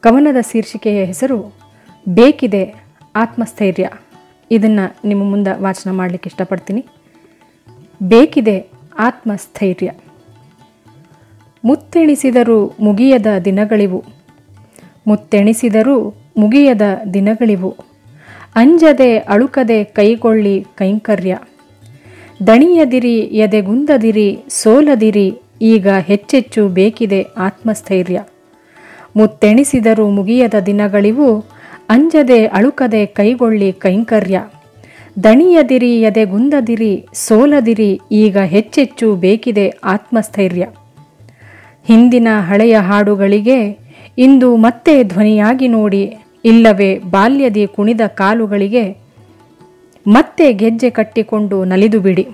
ಕವನದ 0.00 0.36
ಶೀರ್ಷಿಕೆಯ 0.52 1.04
ಹೆಸರು, 1.04 1.54
ಬೇಕಿದೆ 2.08 2.74
ಆತ್ಮಸ್ಥೈರ್ಯ. 3.16 3.90
ಇದನ್ನು 4.50 5.08
ನಿಮ್ಮ 5.08 5.24
ಮುಂದೆ 5.24 5.62
ವಾಚನ 5.62 5.90
ಮಾಡಲಿಕ್ಕೆ 5.90 6.28
ಇಷ್ಟಪಡ್ತೀನಿ. 6.28 6.86
ಬೇಕಿದೆ 8.02 8.70
ಆತ್ಮಸ್ಥೈರ್ಯ. 8.98 9.90
ಮುತ್ತೆಣಿಸಿದರೂ 11.64 12.74
ಮುಗಿಯದ 12.80 13.26
ದಿನಗಳಿವು. 13.44 14.04
ಮುತ್ತೆಣಿಸಿದರೂ 15.06 16.14
ಮುಗಿಯದ 16.36 16.82
ದಿನಗಳಿವು. 17.14 17.76
ಅಂಜದೆ 18.54 19.18
ಅಳುಕದೆ 19.18 19.84
ಕೈಗೊಳ್ಳಿ 19.84 20.66
ಕೈಂಕರ್ಯ. 20.74 21.38
ದಣಿಯದಿರಿ 22.46 23.18
ಎದೆಗುಂದದಿರಿ 23.18 24.38
ಸೋಲದಿರಿ, 24.48 25.38
ಈಗ 25.62 25.88
ಹೆಚ್ಚೆಚ್ಚು 25.88 26.68
ಬೇಕಿದೆ 26.68 27.22
ಆತ್ಮಸ್ಥೈರ್ಯ. 27.22 28.24
ಮುತ್ತೆಣಿಸಿದರೂ 29.16 30.10
ಮುಗಿಯದ 30.10 30.54
ದಿನಗಳಿವು, 30.66 31.44
ಅಂಜದೆ 31.88 32.46
ಅಳುಕದೆ 32.46 33.06
ಕೈಗೊಳ್ಳಿ 33.06 33.72
ಕೈಂಕರ್ಯ. 33.72 34.40
ದಣಿಯದಿರಿ 35.22 36.00
ಎದೆಗುಂದದಿರಿ 36.00 37.06
ಸೋಲದಿರಿ, 37.14 38.00
ಈಗ 38.12 38.38
ಹೆಚ್ಚೆಚ್ಚು 38.38 39.16
ಬೇಕಿದೆ 39.16 39.68
ಆತ್ಮಸ್ಥೈರ್ಯ. 39.68 40.68
ಹಿಂದಿನ 41.84 42.28
ಹಳೆಯ 42.40 42.78
ಹಾಡುಗಳಿಗೆ, 42.78 43.78
ಇಂದು 44.18 44.56
ಮತ್ತೆ 44.56 45.02
ಧ್ವನಿಯಾಗಿ 45.04 45.68
ನೋಡಿ, 45.68 46.16
ಇಲ್ಲವೇ 46.44 46.98
ಬಾಲ್ಯದಿ 46.98 47.66
ಕುಣಿದ 47.66 48.00
ಕಾಲುಗಳಿಗೆ 48.06 49.03
ಮತ್ತೆ 50.06 50.52
ಗೆಜ್ಜೆ 50.52 50.90
ಕಟ್ಟಿಕೊಂಡು 50.90 51.64
ನಲಿದು 51.64 52.00
ಬಿಡಿ. 52.00 52.28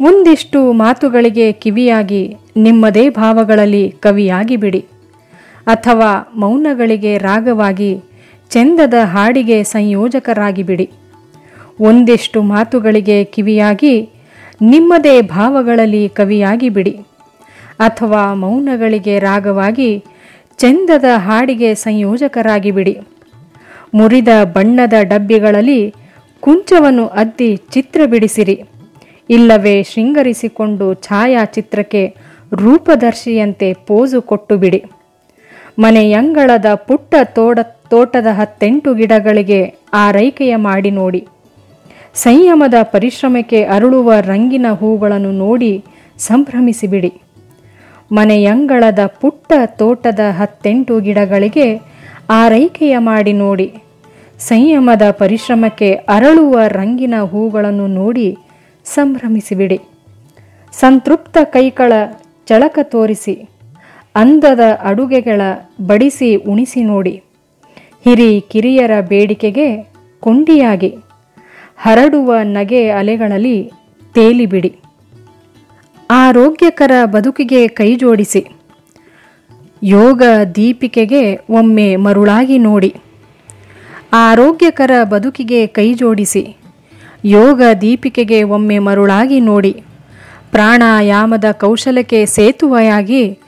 ಒಂದಿಷ್ಟು 0.00 0.72
ಮಾತುಗಳಿಗೆ 0.72 1.52
ಕಿವಿಯಾಗಿ 1.52 2.36
ನಿಮ್ಮದೇ 2.56 3.10
ಭಾವಗಳಲ್ಲಿ 3.10 3.90
ಕವಿಯಾಗಿ 3.90 4.56
ಬಿಡಿ. 4.56 4.84
ಅಥವಾ 5.66 6.32
ಮೌನಗಳಿಗೆ 6.36 7.18
ರಾಗವಾಗಿ 7.18 8.02
ಚೆಂದದ 8.50 8.94
ಹಾಡಿಗೆ 9.04 9.62
ಸಂಯೋಜಕರಾಗಿ 9.62 10.62
ಬಿಡಿ. 10.62 10.90
ಒಂದಿಷ್ಟು 11.80 12.42
ಮಾತುಗಳಿಗೆ 12.42 13.24
ಕಿವಿಯಾಗಿ 13.24 14.10
ನಿಮ್ಮದೇ 14.62 15.22
ಭಾವಗಳಲ್ಲಿ 15.22 16.08
ಕವಿಯಾಗಿ 16.08 16.68
ಬಿಡಿ. 16.68 16.90
ಅಥವಾ 17.78 18.34
ಮೌನಗಳಿಗೆ 18.34 19.18
ರಾಗವಾಗಿ 19.18 20.04
ಚೆಂದದ 20.58 21.04
ಹಾಡಿಗೆ 21.16 21.74
ಸಂಯೋಜಕರಾಗಿ 21.74 22.70
ಬಿಡಿ. 22.70 22.98
ಮುರಿದ 23.94 24.28
ಬಣ್ಣದ 24.44 24.92
ಡಬ್ಬಿಗಳಲ್ಲಿ 25.02 25.94
ಕುಂಚವನ್ನು 26.44 27.06
ಅದ್ದಿ 27.20 27.50
ಚಿತ್ರ 27.56 28.00
ಬಿಡಿಸಿರಿ. 28.06 28.56
ಇಲ್ಲವೇ 29.30 29.82
ಶೃಂಗರಿಸಿಕೊಂಡು 29.82 30.94
ಛಾಯಾಚಿತ್ರಕ್ಕೆ 30.94 32.02
ರೂಪದರ್ಶಿಯಂತೆ 32.52 33.68
ಪೋಸು 33.86 34.18
ಕೊಟ್ಟು 34.22 34.56
ಬಿಡಿ 34.56 34.80
ಮನೆಯಂಗಳದ 35.78 36.68
ಪುಟ್ಟ 36.88 37.14
ತೋಡ, 37.36 37.58
ತೋಟದ 37.90 38.26
ಹತ್ತೆಂಟು 38.30 38.94
ಗಿಡಗಳಿಗೆ 38.94 39.60
ಆರೈಕೆಯ 39.94 40.56
ಮಾಡಿ 40.68 40.90
ನೋಡಿ. 40.90 41.20
ಸಂಯಮದ 42.14 42.74
ಪರಿಶ್ರಮಕ್ಕೆ 42.82 43.60
ಅರಳುವ 43.74 44.12
ರಂಗಿನ 44.20 44.66
ಹೂಗಳನ್ನು 44.80 45.32
ನೋಡಿ 45.44 45.72
ಸಂಭ್ರಮಿಸಿಬಿಡಿ. 46.18 47.12
ಮನೆಯಂಗಳದ 48.12 48.98
ಪುಟ್ಟ 49.20 49.52
ತೋಟದ 49.66 50.20
ಹತ್ತೆಂಟು 50.38 51.00
ಗಿಡಗಳಿಗೆ 51.00 51.66
ಆರೈಕೆಯ 52.30 52.98
ಮಾಡಿ 52.98 53.32
ನೋಡಿ. 53.44 53.68
ಸಂಯಮದ 54.48 55.04
ಪರಿಶ್ರಮಕ್ಕೆ 55.10 55.88
ಅರಳುವ 56.08 56.54
ರಂಗಿನ 56.68 57.16
ಹೂಗಳನ್ನು 57.22 57.86
ನೋಡಿ 57.98 58.26
ಸಂಭ್ರಮಿಸಿಬಿಡಿ. 58.84 59.78
ಸಂತೃಪ್ತ 60.72 61.38
ಕೈಕಳ 61.44 61.92
ಚಳಕ 62.46 62.78
ತೋರಿಸಿ, 62.82 63.34
ಅಂದದ 64.14 64.64
ಅಡುಗೆಗಳ 64.82 65.40
ಬಡಿಸಿ 65.86 66.30
ಉಣಿಸಿ 66.52 66.82
ನೋಡಿ. 66.82 67.14
ಹಿರಿ 68.04 68.30
ಕಿರಿಯರ 68.50 68.94
ಬೇಡಿಕೆಗೆ 69.08 69.68
ಕೊಂಡಿಯಾಗಿ, 70.20 70.90
ಹರಡುವ 71.84 72.32
ನಗೆ 72.56 72.82
ಅಲೆಗಳಲ್ಲಿ 72.90 73.56
ತೇಲಿಬಿಡಿ. 74.14 74.72
ಆರೋಗ್ಯಕರ 76.10 76.92
ಬದುಕಿಗೆ 77.04 77.62
ಕೈಜೋಡಿಸಿ 77.68 78.42
ಯೋಗ 79.82 80.22
ದೀಪಿಕೆಗೆ 80.54 81.22
ಒಮ್ಮೆ 81.50 81.88
ಮರುಳಾಗಿ 81.96 82.58
ನೋಡಿ. 82.58 82.92
ಆರೋಗ್ಯಕರ 84.14 84.90
ಬದುಕಿಗೆ 85.04 85.66
ಕೈಜೋಡಿಸಿ 85.66 86.56
ಯೋಗ 87.24 87.62
ದೀಪಿಕೆಗೆ 87.80 88.42
ಒಮ್ಮೆ 88.42 88.78
ಮರುಳಾಗಿ 88.78 89.40
ನೋಡಿ. 89.40 89.82
ಪ್ರಾಣಾಯಾಮದ 90.50 91.44
ಕೌಶಲಕ್ಕೆ 91.52 92.26
ಸೇತುವೆಯಾಗಿ 92.26 93.38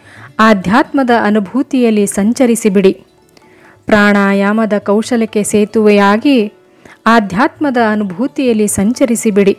ಆಧ್ಯಾತ್ಮದ 0.41 1.11
ಅನುಭೂತಿಯಲ್ಲಿ 1.23 2.07
ಸಂಚರಿಸಿಬಿಡಿ. 2.07 2.93
ಪ್ರಾಣಾಯಾಮದ 3.87 4.73
ಕೌಶಲಕ್ಕೆ 4.79 5.43
ಸೇತುವೆಯಾಗಿ 5.43 6.53
ಆಧ್ಯಾತ್ಮದ 7.07 7.77
ಅನುಭೂತಿಯಲ್ಲಿ 7.91 8.67
ಸಂಚರಿಸಿಬಿಡಿ. 8.67 9.59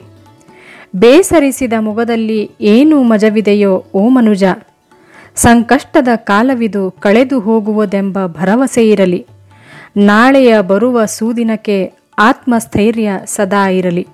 ಬೇಸರಿಸಿದ 0.96 1.74
ಮುಗದಲ್ಲಿ 1.80 2.52
ಏನು 2.62 3.04
ಮಜವಿದೆಯೋ 3.04 3.86
ಓ 3.94 4.10
ಮನುಜ. 4.10 4.44
ಸಂಕಷ್ಟದ 5.36 6.08
ಕಾಲವಿದು 6.16 6.92
ಕಳೆದು 6.92 7.40
ಹೋಗುವುದೆಂಬ 7.40 8.20
ಭರವಸೆ 8.26 8.90
ಇರಲಿ. 8.90 9.26
ನಾಳೆಯ 9.98 10.62
ಬರುವ 10.62 11.06
ಸೂದಿನಕ್ಕೆ 11.06 11.94
ಆತ್ಮಸ್ಥೈರ್ಯ 12.18 13.12
ಸದಾ 13.26 13.70
ಇರಲಿ. 13.70 14.08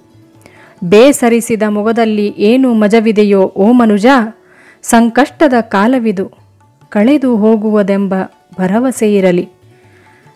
ಬೇಸರಿಸಿದ 0.84 1.64
ಮುಗದಲ್ಲಿ 1.70 2.34
ಏನು 2.38 2.74
ಮಜವಿದೆಯೋ 2.74 3.42
ಓ 3.42 3.72
ಮನುಜ, 3.72 4.06
ಸಂಕಷ್ಟದ 4.84 5.54
ಕಾಲವಿದು, 5.62 6.32
ಕಳೆದು 6.90 7.38
ಹೋಗುವುದೆಂಬ 7.38 8.16
ಭರವಸೆ 8.60 9.16
ಇರಲಿ. 9.16 9.50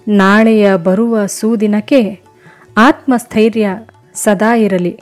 ನಾಳೆಯ 0.08 0.76
ಬರುವ 0.76 1.26
ಸೂದಿನಕ್ಕೆ 1.26 2.20
ಆತ್ಮಸ್ಥೈರ್ಯ 2.78 3.70
ಸದಾ 4.14 4.56
ಇರಲಿ. 4.56 5.00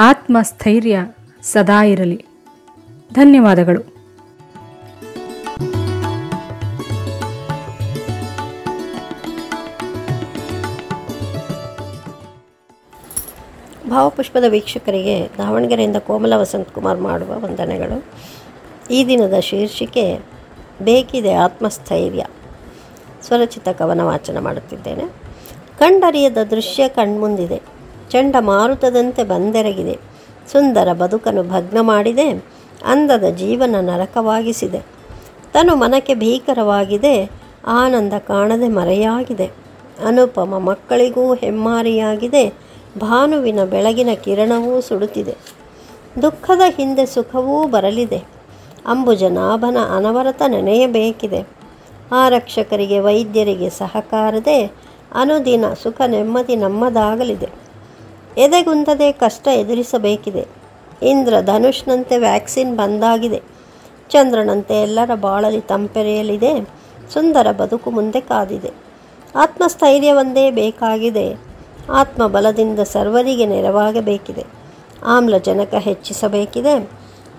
ಆತ್ಮಸ್ಥೈರ್ಯ 0.00 0.98
ಸದಾ 1.42 1.84
ಇರಲಿ. 1.84 2.24
ಧನ್ಯವಾದಗಳು. 3.14 3.95
ಭಾವಪುಷ್ಪದ 13.96 14.44
ವೀಕ್ಷಕರಿಗೆ 14.48 15.28
ದಾವಣಗೆರೆಯಿಂದ 15.38 15.96
ಕೋಮಲ 15.96 16.32
ವಸಂತ್ 16.36 16.70
ಕುಮಾರ್ 16.70 17.00
ಮಾಡುವ 17.00 17.28
ವಂದನೆಗಳು. 17.28 18.04
ಈ 18.90 19.06
ದಿನದ 19.06 19.40
ಶೀರ್ಷಿಕೆ, 19.40 20.18
ಬೇಕಿದೆ 20.82 21.32
ಆತ್ಮಸ್ಥೈರ್ಯ. 21.32 22.26
ಸ್ವರಚಿತ 23.22 23.68
ಕವನ 23.68 24.00
ವಾಚನ 24.02 24.38
ಮಾಡುತ್ತಿದ್ದೇನೆ. 24.38 25.02
ಕಂಡರಿಯದ 25.78 26.36
ದೃಶ್ಯ 26.50 26.88
ಕಣ್ಮುಂದಿದೆ. 26.88 27.62
ಚಂಡಮಾರುತದಂತೆ 28.10 29.24
ಬಂದೆರಗಿದೆ. 29.24 29.98
ಸುಂದರ 30.52 30.92
ಬದುಕನ್ನು 30.92 31.42
ಭಗ್ನ 31.42 31.78
ಮಾಡಿದೆ. 31.80 32.30
ಅಂದದ 32.86 33.24
ಜೀವನ 33.24 33.76
ನರಕವಾಗಿಸಿದೆ. 33.80 34.78
ತನು 35.52 35.76
ಮನಕ್ಕೆ 35.76 36.14
ಭೀಕರವಾಗಿದೆ. 36.14 37.30
ಆನಂದ 37.66 38.12
ಕಾಣದೆ 38.18 38.68
ಮರೆಯಾಗಿದೆ. 38.68 39.46
ಅನುಪಮ 40.06 40.58
ಮಕ್ಕಳಿಗೂ 40.58 41.34
ಹೆಮ್ಮಾರಿಯಾಗಿದೆ. 41.34 42.65
ಭಾನುವಿನ 43.00 43.64
ಬೆಳಗಿನ 43.64 44.08
ಕಿರಣವೂ 44.14 44.80
ಸುಡುತ್ತಿದೆ. 44.80 45.36
ದುಃಖದ 46.22 46.60
ಹಿಂದೆ 46.76 47.06
ಸುಖವೂ 47.06 47.66
ಬರಲಿದೆ. 47.66 48.24
ಅಂಬುಜನಾಭನ 48.86 49.76
ಅನವರತ 49.96 50.42
ನೆನೆಯಬೇಕಿದೆ. 50.48 51.48
ಆರಕ್ಷಕರಿಗೆ 52.12 52.98
ವೈದ್ಯರಿಗೆ 52.98 53.70
ಸಹಕಾರದೆ 53.70 54.72
ಅನುದಿನ 55.14 55.64
ಸುಖ 55.82 56.00
ನೆಮ್ಮದಿ 56.06 56.56
ನಮ್ಮದಾಗಲಿದೆ. 56.56 57.48
ಎದೆಗುಂದದೆ 58.38 59.12
ಕಷ್ಟ 59.12 59.48
ಎದುರಿಸಬೇಕಿದೆ. 59.48 60.46
ಇಂದ್ರ 61.02 61.34
ಧನುಷ್ನಂತೆ 61.40 62.18
ವ್ಯಾಕ್ಸಿನ್ 62.18 62.76
ಬಂದಾಗಿದೆ. 62.76 63.42
ಚಂದ್ರನಂತೆ 64.10 64.82
ಎಲ್ಲರ 64.82 65.14
ಬಾಳಲಿ 65.14 65.60
ತಂಪೆರೆಯಲಿದೆ. 65.60 66.68
ಸುಂದರ 67.12 67.52
ಬದುಕು 67.52 67.90
ಮುಂದೆ 67.90 68.20
ಕಾದಿದೆ. 68.20 68.70
ಆತ್ಮಸ್ಥೈರ್ಯವೊಂದೇ 69.36 70.50
ಬೇಕಾಗಿದೆ. 70.50 71.55
ಆತ್ಮಬಲದಿಂದ 71.92 72.80
ಸರ್ವರಿಗೆ 72.80 73.46
ನೆರವಾಗಬೇಕಿದೆ. 73.46 74.44
ಆಮ್ಲಜನಕ 75.04 75.74
ಹೆಚ್ಚಿಸಬೇಕಿದೆ. 75.74 76.80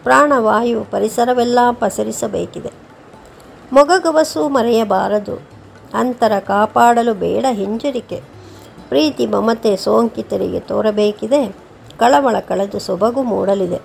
ಪ್ರಾಣವಾಯು 0.04 0.84
ಪರಿಸರವೆಲ್ಲ 0.92 1.60
ಪಸರಿಸಬೇಕಿದೆ. 1.72 2.72
ಮೊಗಗವಸು 3.72 4.50
ಮರೆಯಬಾರದು. 4.50 5.42
ಅಂತರ 5.94 6.32
ಕಾಪಾಡಲು 6.40 7.14
ಬೇಡ 7.14 7.46
ಹಿಂಜರಿಕೆ. 7.52 8.22
ಪ್ರೀತಿ 8.90 9.26
ಮಮತೆ 9.26 9.76
ಸೋಂಕಿತರಿಗೆ 9.76 10.60
ತೋರಬೇಕಿದೆ. 10.60 11.48
ಕಳವಳ 12.00 12.40
ಕಳೆದು 12.40 12.80
ಸೊಬಗು 12.80 13.24
ಮೂಡಲಿದೆ. 13.24 13.78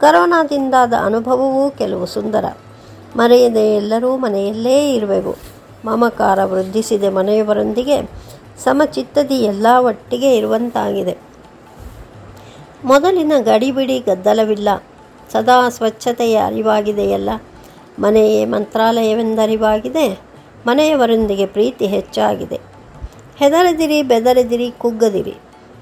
ಕರೋನಾದಿಂದಾದ 0.00 0.92
ಅನುಭವವೂ 1.04 1.70
ಕೆಲವು 1.70 2.06
ಸುಂದರ. 2.06 2.44
ಮರೆಯದೆ 3.16 3.76
ಎಲ್ಲರೂ 3.76 4.16
ಮನೆಯಲ್ಲೇ 4.16 4.94
ಇರುವೆವು. 4.94 5.34
ಮಮಕಾರ 5.84 6.44
ವೃದ್ಧಿಸಿದೆ 6.44 7.08
ಮನೆಯವರೊಂದಿಗೆ. 7.08 8.19
ಸಮಚಿತ್ತದಿ 8.64 9.34
ಎಲ್ಲ 9.34 9.66
ಒಟ್ಟಿಗೆ 9.80 10.36
ಇರುವಂತಾಗಿದೆ. 10.36 11.18
ಮೊದಲಿನ 12.84 13.32
ಗಡಿಬಿಡಿ 13.40 13.98
ಗದ್ದಲವಿಲ್ಲ. 13.98 14.68
ಸದಾ 15.32 15.68
ಸ್ವಚ್ಛತೆಯ 15.68 16.42
ಅರಿವಾಗಿದೆಯಲ್ಲ. 16.46 17.30
ಮನೆಯೇ 17.98 18.44
ಮಂತ್ರಾಲಯವೆಂದರಿವಾಗಿದೆ. 18.44 20.20
ಮನೆಯವರೊಂದಿಗೆ 20.66 21.46
ಪ್ರೀತಿ 21.46 21.86
ಹೆಚ್ಚಾಗಿದೆ. 21.86 22.60
ಹೆದರದಿರಿ, 23.36 24.02
ಬೆದರದಿರಿ, 24.02 24.70
ಕುಗ್ಗದಿರಿ. 24.70 25.34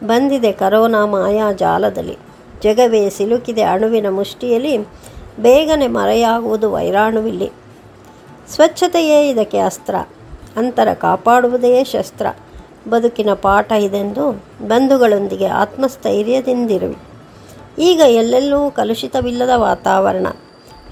ಬಂದಿದೆ 0.04 0.52
ಕರೋನಾ 0.52 1.06
ಮಾಯಾ 1.06 1.52
ಜಾಲದಲ್ಲಿ. 1.52 2.18
ಜಗವೇ 2.62 3.10
ಸಿಲುಕಿದೆ 3.10 3.62
ಅಣುವಿನ 3.62 4.08
ಮುಷ್ಟಿಯಲ್ಲಿ. 4.10 4.78
ಬೇಗನೆ 5.40 5.86
ಮರೆಯಾಗುವುದು 5.86 6.72
ವೈರಾಣುವಿಲ್ಲಿ. 6.72 7.50
ಸ್ವಚ್ಛತೆಯೇ 8.48 9.28
ಇದಕ್ಕೆ 9.28 9.58
ಅಸ್ತ್ರ. 9.58 9.94
ಅಂತರ 10.56 10.92
ಕಾಪಾಡುವುದೇ 10.92 11.84
ಶಸ್ತ್ರ. 11.84 12.26
ಬದುಕಿನ 12.90 13.32
ಪಾಠ 13.34 13.72
ಇದೆಂದು 13.72 14.44
ಬಂಧುಗಳೊಂದಿಗೆ 14.66 15.46
ಆತ್ಮಸ್ಥೈರ್ಯದಿಂದಿರುವಿ. 15.46 16.96
ಈಗ 17.78 18.00
ಎಲ್ಲೆಲ್ಲೂ 18.06 18.70
ಕಲುಷಿತವಿಲ್ಲದ 18.70 19.50
ವಾತಾವರಣ. 19.54 20.26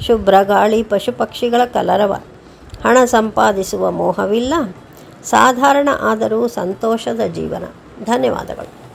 ಶುಭ್ರ 0.00 0.34
ಗಾಳಿ, 0.42 0.82
ಪಶು 0.82 1.12
ಪಕ್ಷಿಗಳ 1.12 1.64
ಕಲರವ. 1.64 2.12
ಹಣ 2.84 2.98
ಸಂಪಾದಿಸುವ 3.04 3.90
ಮೋಹವಿಲ್ಲ. 3.90 4.54
ಸಾಧಾರಣ 5.24 5.88
ಆದರೂ 6.00 6.48
ಸಂತೋಷದ 6.48 7.20
ಜೀವನ. 7.26 7.64
ಧನ್ಯವಾದಗಳು. 8.04 8.86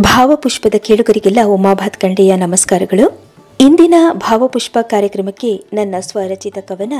ಭಾವಪುಷ್ಪದ 0.00 0.74
ಕೇಳುಗರಿಗೆಲ್ಲ 0.78 1.38
ಉಮಾಭಾತ್ 1.46 1.96
ಖಂಡೆಯ 1.96 2.36
ನಮಸ್ಕಾರಗಳು. 2.36 3.25
ಇಂದಿನ 3.60 3.94
ಭಾವಪುಷ್ಪ 4.12 4.78
ಕಾರ್ಯಕ್ರಮಕ್ಕೆ 4.82 5.64
ನನ್ನ 5.72 5.94
ಸ್ವರಚಿತ 6.00 6.58
ಕವನ, 6.58 6.92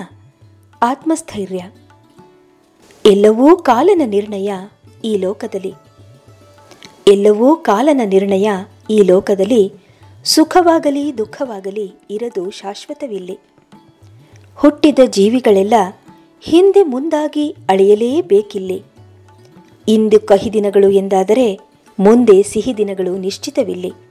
ಆತ್ಮಸ್ಥೈರ್ಯ. 0.82 1.64
ಎಲ್ಲವೂ 3.06 3.56
ಕಾಲನ 3.56 4.02
ನಿರ್ಣಯ 4.04 4.52
ಈ 5.04 5.16
ಲೋಕದಲ್ಲಿ. 5.16 5.74
ಎಲ್ಲವೂ 7.06 7.56
ಕಾಲನ 7.56 8.00
ನಿರ್ಣಯ 8.04 8.50
ಈ 8.90 9.02
ಲೋಕದಲ್ಲಿ. 9.02 9.72
ಸುಖವಾಗಲಿ, 10.24 11.18
ದುಃಖವಾಗಲಿ 11.18 11.92
ಇರದು 12.10 12.50
ಶಾಶ್ವತವಿಲ್ಲಿ. 12.50 13.38
ಹುಟ್ಟಿದ 14.54 14.98
ಜೀವಿಗಳೆಲ್ಲ 15.06 15.74
ಹಿಂದೆ 16.40 16.82
ಮುಂದಾಗಿ 16.82 17.56
ಅಳೆಯಲೇಬೇಕಿಲ್ಲಿ. 17.68 18.82
ಇಂದು 19.88 20.20
ಕಹಿ 20.20 20.52
ದಿನಗಳು 20.52 20.90
ಎಂದಾದರೆ 20.90 21.60
ಮುಂದೆ 22.00 22.42
ಸಿಹಿ 22.42 22.76
ದಿನಗಳು 22.76 23.16
ನಿಶ್ಚಿತವಿಲ್ಲಿ. 23.16 24.05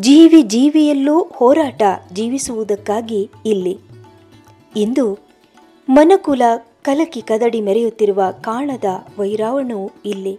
ಜೀವಿ 0.00 0.42
ಜೀವಿಯಲ್ಲೂ 0.42 1.22
ಹೋರಾಟ 1.22 1.82
ಜೀವಿಸುವುದಕ್ಕಾಗಿ 2.12 3.30
ಇಲ್ಲಿ. 3.46 3.78
ಇಂದು 4.76 5.18
ಮನಕುಲ 5.88 6.42
ಕಲಕಿ 6.82 7.22
ಕದಡಿ 7.22 7.60
ಮೆರೆಯುತ್ತಿರುವ 7.60 8.22
ಕಾಣದ 8.40 8.84
ವೈರಾವಣವು 9.18 9.90
ಇಲ್ಲಿ. 10.04 10.38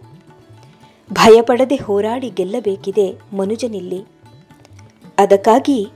ಭಯಪಡದೆ 1.12 1.76
ಹೋರಾಡಿ 1.76 2.30
ಗೆಲ್ಲಬೇಕಿದೆ 2.30 3.36
ಮನುಜನಿಲ್ಲಿ. 3.36 4.04
ಅದಕ್ಕಾಗಿ 5.18 5.88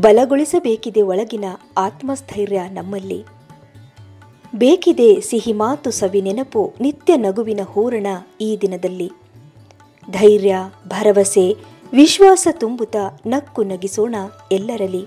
ಬಲಗೊಳಿಸಬೇಕಿದೆ 0.00 1.02
ಒಳಗಿನ 1.02 1.44
ಆತ್ಮಸ್ಥೈರ್ಯ 1.78 2.62
ನಮ್ಮಲ್ಲಿ. 2.70 3.24
ಬೇಕಿದೆ 4.54 5.20
ಸಿಹಿ 5.20 5.52
ಮಾತು 5.52 5.90
ಸವಿ 5.90 6.22
ನೆನಪು 6.22 6.74
ನಿತ್ಯ 6.80 7.16
ನಗುವಿನ 7.16 7.60
ಹೂರಣ 7.64 8.06
ಈ 8.40 8.58
ದಿನದಲ್ಲಿ. 8.60 9.10
ಧೈರ್ಯ, 10.10 10.56
ಭರವಸೆ 10.88 11.56
ವಿಶ್ವಾಸ 11.92 12.48
ತುಂಬುತ್ತಾ 12.52 13.20
ನಕ್ಕು 13.26 13.62
ನಗಿಸೋಣ 13.62 14.14
ಎಲ್ಲರಲ್ಲಿ. 14.52 15.06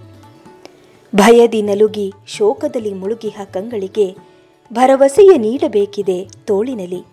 ಭಯದಿ 1.15 1.61
ನಲುಗಿ 1.61 2.13
ಶೋಕದಲ್ಲಿ 2.27 2.93
ಮುಳುಗಿಹ 2.93 3.41
ಕಂಗಳಿಗೆ 3.53 4.15
ಭರವಸೆಯ 4.73 5.37
ನೀಡಬೇಕಿದೆ 5.37 6.27
ತೋಳಿನಲಿ 6.45 7.03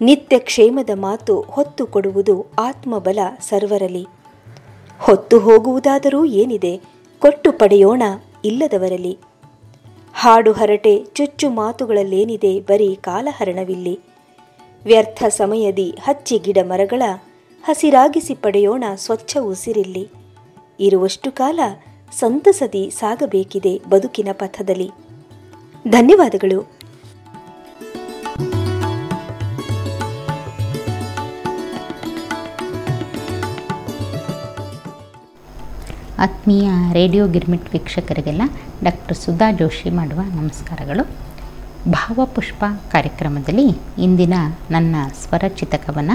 ನಿತ್ಯ 0.00 0.38
ಕ್ಷೇಮದ 0.38 0.90
ಮಾತು 0.94 1.40
ಹೊತ್ತು 1.40 1.86
ಕೊಡುವುದು 1.86 2.46
ಆತ್ಮಬಲ 2.58 3.18
ಸರ್ವರಲಿ 3.40 4.06
ಹೊತ್ತು 4.98 5.38
ಹೋಗುವುದಾದರೂ 5.38 6.24
ಏನಿದೆ 6.24 6.80
ಕೊಟ್ಟು 7.18 7.52
ಪಡೆಯೋಣ 7.52 8.02
ಇಲ್ಲದವರಲಿ 8.44 9.18
ಹಾಡು 10.14 10.52
ಹರಟೆ 10.52 11.04
ಚುಚ್ಚು 11.14 11.50
ಮಾತುಗಳಲ್ಲೇನಿದೆ 11.50 12.60
ಬರೀ 12.60 12.94
ಕಾಲಹರಣವಿಲ್ಲಿ. 12.94 14.00
ವ್ಯರ್ಥ 14.84 15.24
ಸಮಯದಿ 15.28 15.90
ಹಚ್ಚಿ 16.02 16.38
ಗಿಡ 16.38 16.58
ಮರಗಳ 16.62 17.02
ಹಸಿರಾಗಿಸಿ 17.66 18.34
ಪಡೆಯೋಣ 18.34 18.84
ಸ್ವಚ್ಛ 18.94 19.36
ಉಸಿರಿಲ್ಲಿ. 19.40 20.10
ಇರುವಷ್ಟು 20.80 21.32
ಕಾಲ 21.32 21.60
ಸಂತಸದಿ 22.12 22.90
ಸಾಗಬೇಕಿದೆ 22.90 23.82
ಬದುಕಿನ 23.90 24.28
ಪಥದಲ್ಲಿ. 24.32 24.90
ಧನ್ಯವಾದಗಳು. 25.88 26.60
ಆತ್ಮೀಯ 36.18 36.70
ರೇಡಿಯೋ 36.92 37.28
ಗಿರ್ಮಿಟ್ 37.28 37.72
ವೀಕ್ಷಕರಿಗೆಲ್ಲ 37.72 38.42
ಡಾಕ್ಟರ್ 38.84 39.16
ಸುಧಾ 39.16 39.52
ಜೋಶಿ 39.52 39.90
ಮಾಡುವ 39.90 40.20
ನಮಸ್ಕಾರಗಳು. 40.20 41.26
ಭಾವಪುಷ್ಪ 41.92 42.64
ಕಾರ್ಯಕ್ರಮದಲ್ಲಿ 42.92 44.02
ಇಂದಿನ 44.02 44.34
ನನ್ನ 44.70 44.96
ಸ್ವರಚಿತ 45.22 45.74
ಕವನ 45.74 46.10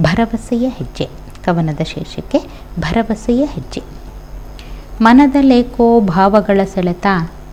ಭರವಸೆಯ 0.00 0.68
ಹೆಜ್ಜೆ, 0.68 1.08
ಕವನದ 1.44 1.80
ಶೀರ್ಷಿಕೆ, 1.84 2.38
ಭರವಸೆಯ 2.80 3.44
ಹೆಜ್ಜೆ. 3.44 3.82
ಮನದ 5.00 5.36
ಲೇಖೋ 5.40 6.00
ಭಾವಗಳ 6.00 6.60
ಸೆಳೆತ, 6.74 7.06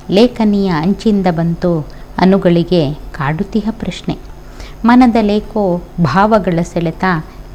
ಲೇಖನಿಯ 0.10 0.70
ಅಂಚಿಂದ 0.70 1.28
ಬಂತು 1.32 1.88
ಅನುಗಳಿಗೆ 2.18 2.94
ಕಾಡುತಿಹ 2.94 3.68
ಪ್ರಶ್ನೆ. 3.72 4.18
ಮನದ 4.86 5.16
ಲೇಖೋ 5.22 5.82
ಭಾವಗಳ 6.04 6.62
ಸೆಳೆತ, 6.62 7.04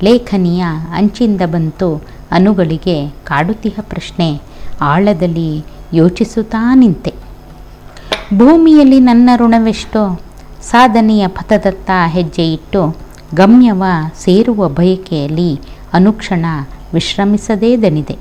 ಲೇಖನಿಯ 0.02 0.64
ಅಂಚಿಂದ 0.94 1.40
ಬಂತು 1.46 2.02
ಅನುಗಳಿಗೆ 2.30 3.08
ಕಾಡುತಿಹ 3.08 3.78
ಪ್ರಶ್ನೆ, 3.80 4.40
ಆಳದಲ್ಲಿ 4.80 5.64
ಯೋಚಿಸುತ್ತಾ 5.92 6.74
ನಿಂತೆ. 6.74 7.14
ಭೂಮಿಯಲ್ಲಿ 8.38 9.00
ನನ್ನ 9.00 9.30
ಋಣವೆಷ್ಟೋ, 9.36 10.20
ಸಾಧನೆಯ 10.62 11.26
ಪಥದತ್ತ 11.26 11.90
ಹೆಜ್ಜೆ 12.06 12.52
ಇಟ್ಟು 12.52 12.96
ಗಮ್ಯವ 13.34 13.84
ಸೇರುವ 14.18 14.68
ಬಯಕೆಯಲ್ಲಿ 14.68 15.60
ಅನುಕ್ಷಣ 15.92 16.46
ವಿಶ್ರಮಿಸದೇ 16.94 17.76
ದನಿದೆ 17.76 18.16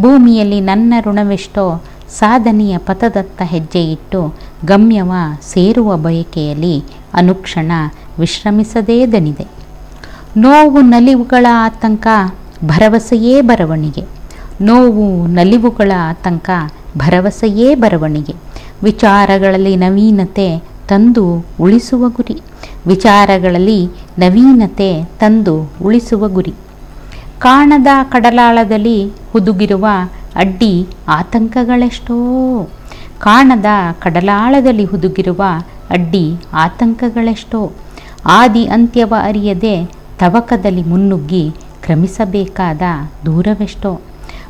ಭೂಮಿಯಲ್ಲಿ 0.00 0.60
ನನ್ನ 0.60 0.94
ಋಣವೆಷ್ಟೋ 1.06 1.82
ಸಾಧನೆಯ 2.18 2.78
ಪಥದತ್ತ 2.78 3.42
ಹೆಜ್ಜೆ 3.42 3.84
ಇಟ್ಟು 3.84 4.34
ಗಮ್ಯವ 4.64 5.12
ಸೇರುವ 5.42 5.96
ಬಯಕೆಯಲ್ಲಿ 5.96 6.84
ಅನುಕ್ಷಣ 7.14 7.72
ವಿಶ್ರಮಿಸದೇ 8.18 9.06
ದನಿದೆ 9.06 9.60
ನೋವು 10.36 10.80
ನಲಿವುಗಳ 10.80 11.46
ಆತಂಕ 11.50 12.06
ಭರವಸೆಯೇ 12.64 13.40
ಬರವಣಿಗೆ. 13.40 14.04
ನೋವು 14.60 15.26
ನಲಿವುಗಳ 15.26 15.92
ಆತಂಕ 15.96 16.50
ಭರವಸೆಯೇ 16.98 17.74
ಬರವಣಿಗೆ. 17.74 18.34
ವಿಚಾರಗಳಲ್ಲಿ 18.82 19.76
ನವೀನತೆ 19.76 20.62
ತಂದು 20.90 21.46
ಉಳಿಸುವ 21.60 22.08
ಗುರಿ. 22.08 22.40
ವಿಚಾರಗಳಲ್ಲಿ 22.86 23.86
ನವೀನತೆ 24.18 25.04
ತಂದು 25.04 25.72
ಉಳಿಸುವ 25.82 26.28
ಗುರಿ. 26.28 26.54
ಕಾಣದ 27.38 27.86
ಕಡಲಾಳದಲ್ಲಿ 28.02 29.12
ಹುದುಗಿರುವ 29.32 29.86
ಅಡ್ಡಿ 30.36 30.86
ಆತಂಕಗಳೆಷ್ಟೋ. 31.08 32.14
ಕಾಣದ 33.18 33.66
ಕಡಲಾಳದಲ್ಲಿ 34.00 34.84
ಹುದುಗಿರುವ 34.84 35.42
ಅಡ್ಡಿ 35.90 36.36
ಆತಂಕಗಳೆಷ್ಟೋ. 36.52 37.72
ಆದಿ 38.26 38.64
ಅಂತ್ಯವ 38.64 39.14
ಅರಿಯದೆ 39.22 39.84
ತವಕದಲ್ಲಿ 40.18 40.82
ಮುನ್ನುಗ್ಗಿ 40.82 41.50
ಕ್ರಮಿಸಬೇಕಾದ 41.82 42.82
ದೂರವೆಷ್ಟೋ. 43.26 44.00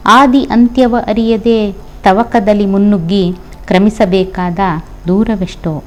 ಆದಿ 0.07 0.43
ಅಂತ್ಯವ 0.43 0.97
ಅರಿಯದೆ 1.07 1.73
ತವಕದಲ್ಲಿ 2.05 2.67
ಮುನ್ನುಗ್ಗಿ 2.67 3.33
ಕ್ರಮಿಸಬೇಕಾದ 3.67 4.59
ದೂರವೆಷ್ಟೋ. 5.09 5.85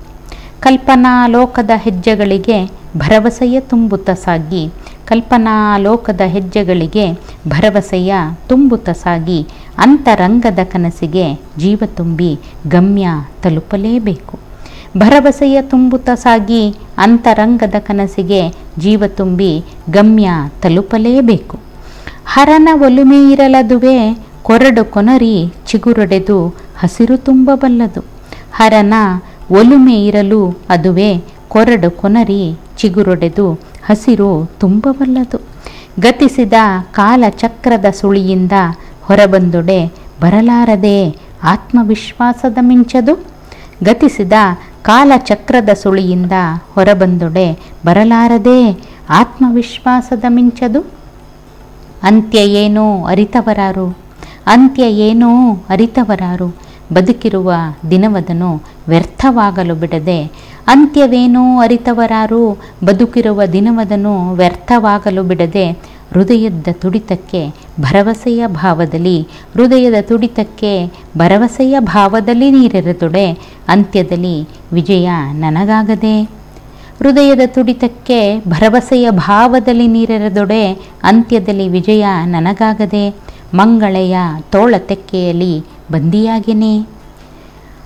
ಕಲ್ಪನಾ 0.64 1.28
ಲೋಕದ 1.28 1.72
ಹೆಜ್ಜೆಗಳಿಗೆ 1.76 2.72
ಭರವಸೆಯ 2.98 3.60
ತುಂಬುತ್ತ 3.60 4.10
ಸಾಗಿ. 4.10 4.70
ಕಲ್ಪನಾ 5.06 5.78
ಲೋಕದ 5.78 6.22
ಹೆಜ್ಜೆಗಳಿಗೆ 6.26 7.14
ಭರವಸೆಯ 7.48 8.14
ತುಂಬುತ್ತ 8.48 8.90
ಸಾಗಿ. 8.90 9.48
ಅಂತರಂಗದ 9.78 10.60
ಕನಸಿಗೆ 10.64 11.34
ಜೀವ 11.58 11.82
ತುಂಬಿ 11.86 12.40
ಗಮ್ಯ 12.68 13.08
ತಲುಪಲೇಬೇಕು. 13.44 14.40
ಭರವಸೆಯ 14.98 15.62
ತುಂಬುತ್ತ 15.62 16.10
ಸಾಗಿ 16.10 16.76
ಅಂತರಂಗದ 16.98 17.76
ಕನಸಿಗೆ 17.80 18.42
ಜೀವ 18.80 19.04
ತುಂಬಿ 19.08 19.66
ಗಮ್ಯ 19.90 20.30
ತಲುಪಲೇಬೇಕು. 20.62 21.60
ಹರನ 22.26 22.70
ಒಲುಮೆ 22.74 23.32
ಇರಲದುವೆ, 23.32 24.18
ಕೊರಡು 24.44 24.86
ಕೊನರಿ 24.86 25.54
ಚಿಗುರೊಡೆದು 25.66 26.48
ಹಸಿರು 26.80 27.18
ತುಂಬಬಲ್ಲದು. 27.18 28.02
ಹರನ 28.54 28.94
ಒಲುಮೆ 29.58 29.96
ಇರಲು 30.06 30.42
ಅದುವೇ 30.70 31.12
ಕೊರಡು 31.54 31.90
ಕೊನರಿ 31.92 32.44
ಚಿಗುರೊಡೆದು 32.78 33.48
ಹಸಿರು 33.88 34.30
ತುಂಬವಲ್ಲದು. 34.60 35.40
ಗತಿಸಿದ 36.00 36.54
ಕಾಲಚಕ್ರದ 36.92 37.88
ಸುಳಿಯಿಂದ 38.00 38.56
ಹೊರಬಂದೊಡೆ 39.08 39.80
ಬರಲಾರದೆ 40.22 40.98
ಆತ್ಮವಿಶ್ವಾಸದ 41.44 42.58
ಮಿಂಚದು. 42.62 43.14
ಗತಿಸಿದ 43.84 44.34
ಕಾಲಚಕ್ರದ 44.82 45.72
ಸುಳಿಯಿಂದ 45.82 46.36
ಹೊರಬಂದೊಡೆ 46.76 47.48
ಬರಲಾರದೆ 47.86 48.60
ಆತ್ಮವಿಶ್ವಾಸದ 49.20 50.26
ಮಿಂಚದು. 50.30 50.82
ಅಂತ್ಯ 52.04 52.40
ಏನೋ 52.64 52.86
ಅರಿತವರಾರು, 53.04 53.88
ಅಂತ್ಯ 54.48 54.84
ಏನೋ 55.08 55.32
ಅರಿತವರಾರು 55.70 56.48
ಬದುಕಿರುವ 56.92 57.54
ದಿನವದನು 57.90 58.64
ವ್ಯರ್ಥವಾಗಲು 58.88 59.76
ಬಿಡದೆ, 59.76 60.32
ಅಂತ್ಯವೇನೋ 60.68 61.60
ಅರಿತವರಾರು 61.60 62.60
ಬದುಕಿರುವ 62.84 63.46
ದಿನವದನು 63.46 64.34
ವ್ಯರ್ಥವಾಗಲು 64.34 65.24
ಬಿಡದೆ, 65.24 65.72
ಹೃದಯದ 66.12 66.68
ತುಡಿತಕ್ಕೆ 66.72 67.54
ಭರವಸೆಯ 67.80 68.48
ಭಾವದಲ್ಲಿ, 68.48 69.22
ಹೃದಯದ 69.54 69.94
ತುಡಿತಕ್ಕೆ 70.02 70.92
ಭರವಸೆಯ 71.18 71.80
ಭಾವದಲ್ಲಿ 71.80 72.52
ನೀರೆರೆದೊಡೆ 72.52 73.32
ಅಂತ್ಯದಲ್ಲಿ 73.68 74.48
ವಿಜಯ 74.74 75.10
ನನಗಾಗದೆ, 75.34 76.24
ಹೃದಯದ 77.00 77.42
ತುಡಿತಕ್ಕೆ 77.46 78.40
ಭರವಸೆಯ 78.48 79.10
ಭಾವದಲ್ಲಿ 79.10 79.88
ನೀರೆರೆದೊಡೆ 79.88 80.74
ಅಂತ್ಯದಲ್ಲಿ 81.04 81.68
ವಿಜಯ 81.68 82.06
ನನಗಾಗದೆ, 82.26 83.16
ಮಂಗಳೆಯ 83.54 84.18
ತೋಳ 84.52 84.76
ತೆಕ್ಕೆಯಲ್ಲಿ 84.78 85.66
ಬಂದಿಯಾಗೆನೆ. 85.92 86.88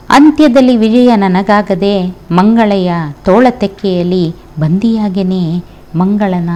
ಅಂತ್ಯದಲ್ಲಿ 0.10 0.78
ವಿಜಯ 0.78 1.16
ನನಗಾಗದೆ 1.16 2.18
ಮಂಗಳೆಯ 2.32 2.92
ತೋಳ 3.26 3.48
ತೆಕ್ಕೆಯಲ್ಲಿ 3.50 4.36
ಬಂದಿಯಾಗೆನೆ. 4.60 5.64
ಮಂಗಳನ 5.96 6.50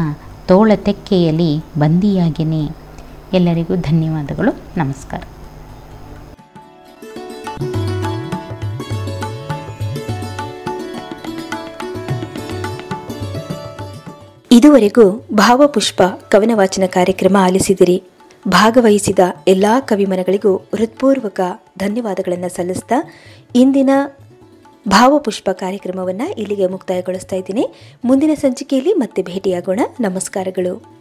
ತೋಳ 0.48 0.72
ತೆಕ್ಕೆಯಲ್ಲಿ 0.76 1.80
ಬಂದಿಯಾಗೆನೆ. 1.80 2.70
ಎಲ್ಲರಿಗೂ 3.34 3.76
ಧನ್ಯವಾದಗಳು. 3.76 4.56
ನಮಸ್ಕಾರ. 4.78 5.22
ಇದುವರೆಗೂ 14.52 15.26
ಭಾವಪುಷ್ಪ 15.34 16.02
ಕವನ 16.04 16.52
ವಾಚನ 16.54 16.84
ಕಾರ್ಯಕ್ರಮ 16.88 17.38
ಆಲಿಸಿದಿರಿ. 17.40 18.04
ಭಾಗವಹಿಸಿದ 18.48 19.20
ಎಲ್ಲಾ 19.48 19.80
ಕವಿಮನಗಳಿಗೂ 19.80 20.56
ಹೃತ್ಪೂರ್ವಕ 20.56 21.40
ಧನ್ಯವಾದಗಳನ್ನು 21.80 22.50
ಸಲ್ಲಿಸ್ತಾ 22.50 22.96
ಇಂದಿನ 23.56 23.90
ಭಾವಪುಷ್ಪ 24.88 25.50
ಕಾರ್ಯಕ್ರಮವನ್ನು 25.50 26.40
ಇಲ್ಲಿಗೆ 26.40 26.68
ಮುಕ್ತಾಯಗೊಳಿಸ್ತಾ 26.68 27.36
ಇದ್ದೀನಿ. 27.36 27.68
ಮುಂದಿನ 28.06 28.32
ಸಂಚಿಕೆಯಲ್ಲಿ 28.34 28.94
ಮತ್ತೆ 28.94 29.22
ಭೇಟಿಯಾಗೋಣ. 29.22 29.80
ನಮಸ್ಕಾರಗಳು. 30.00 31.01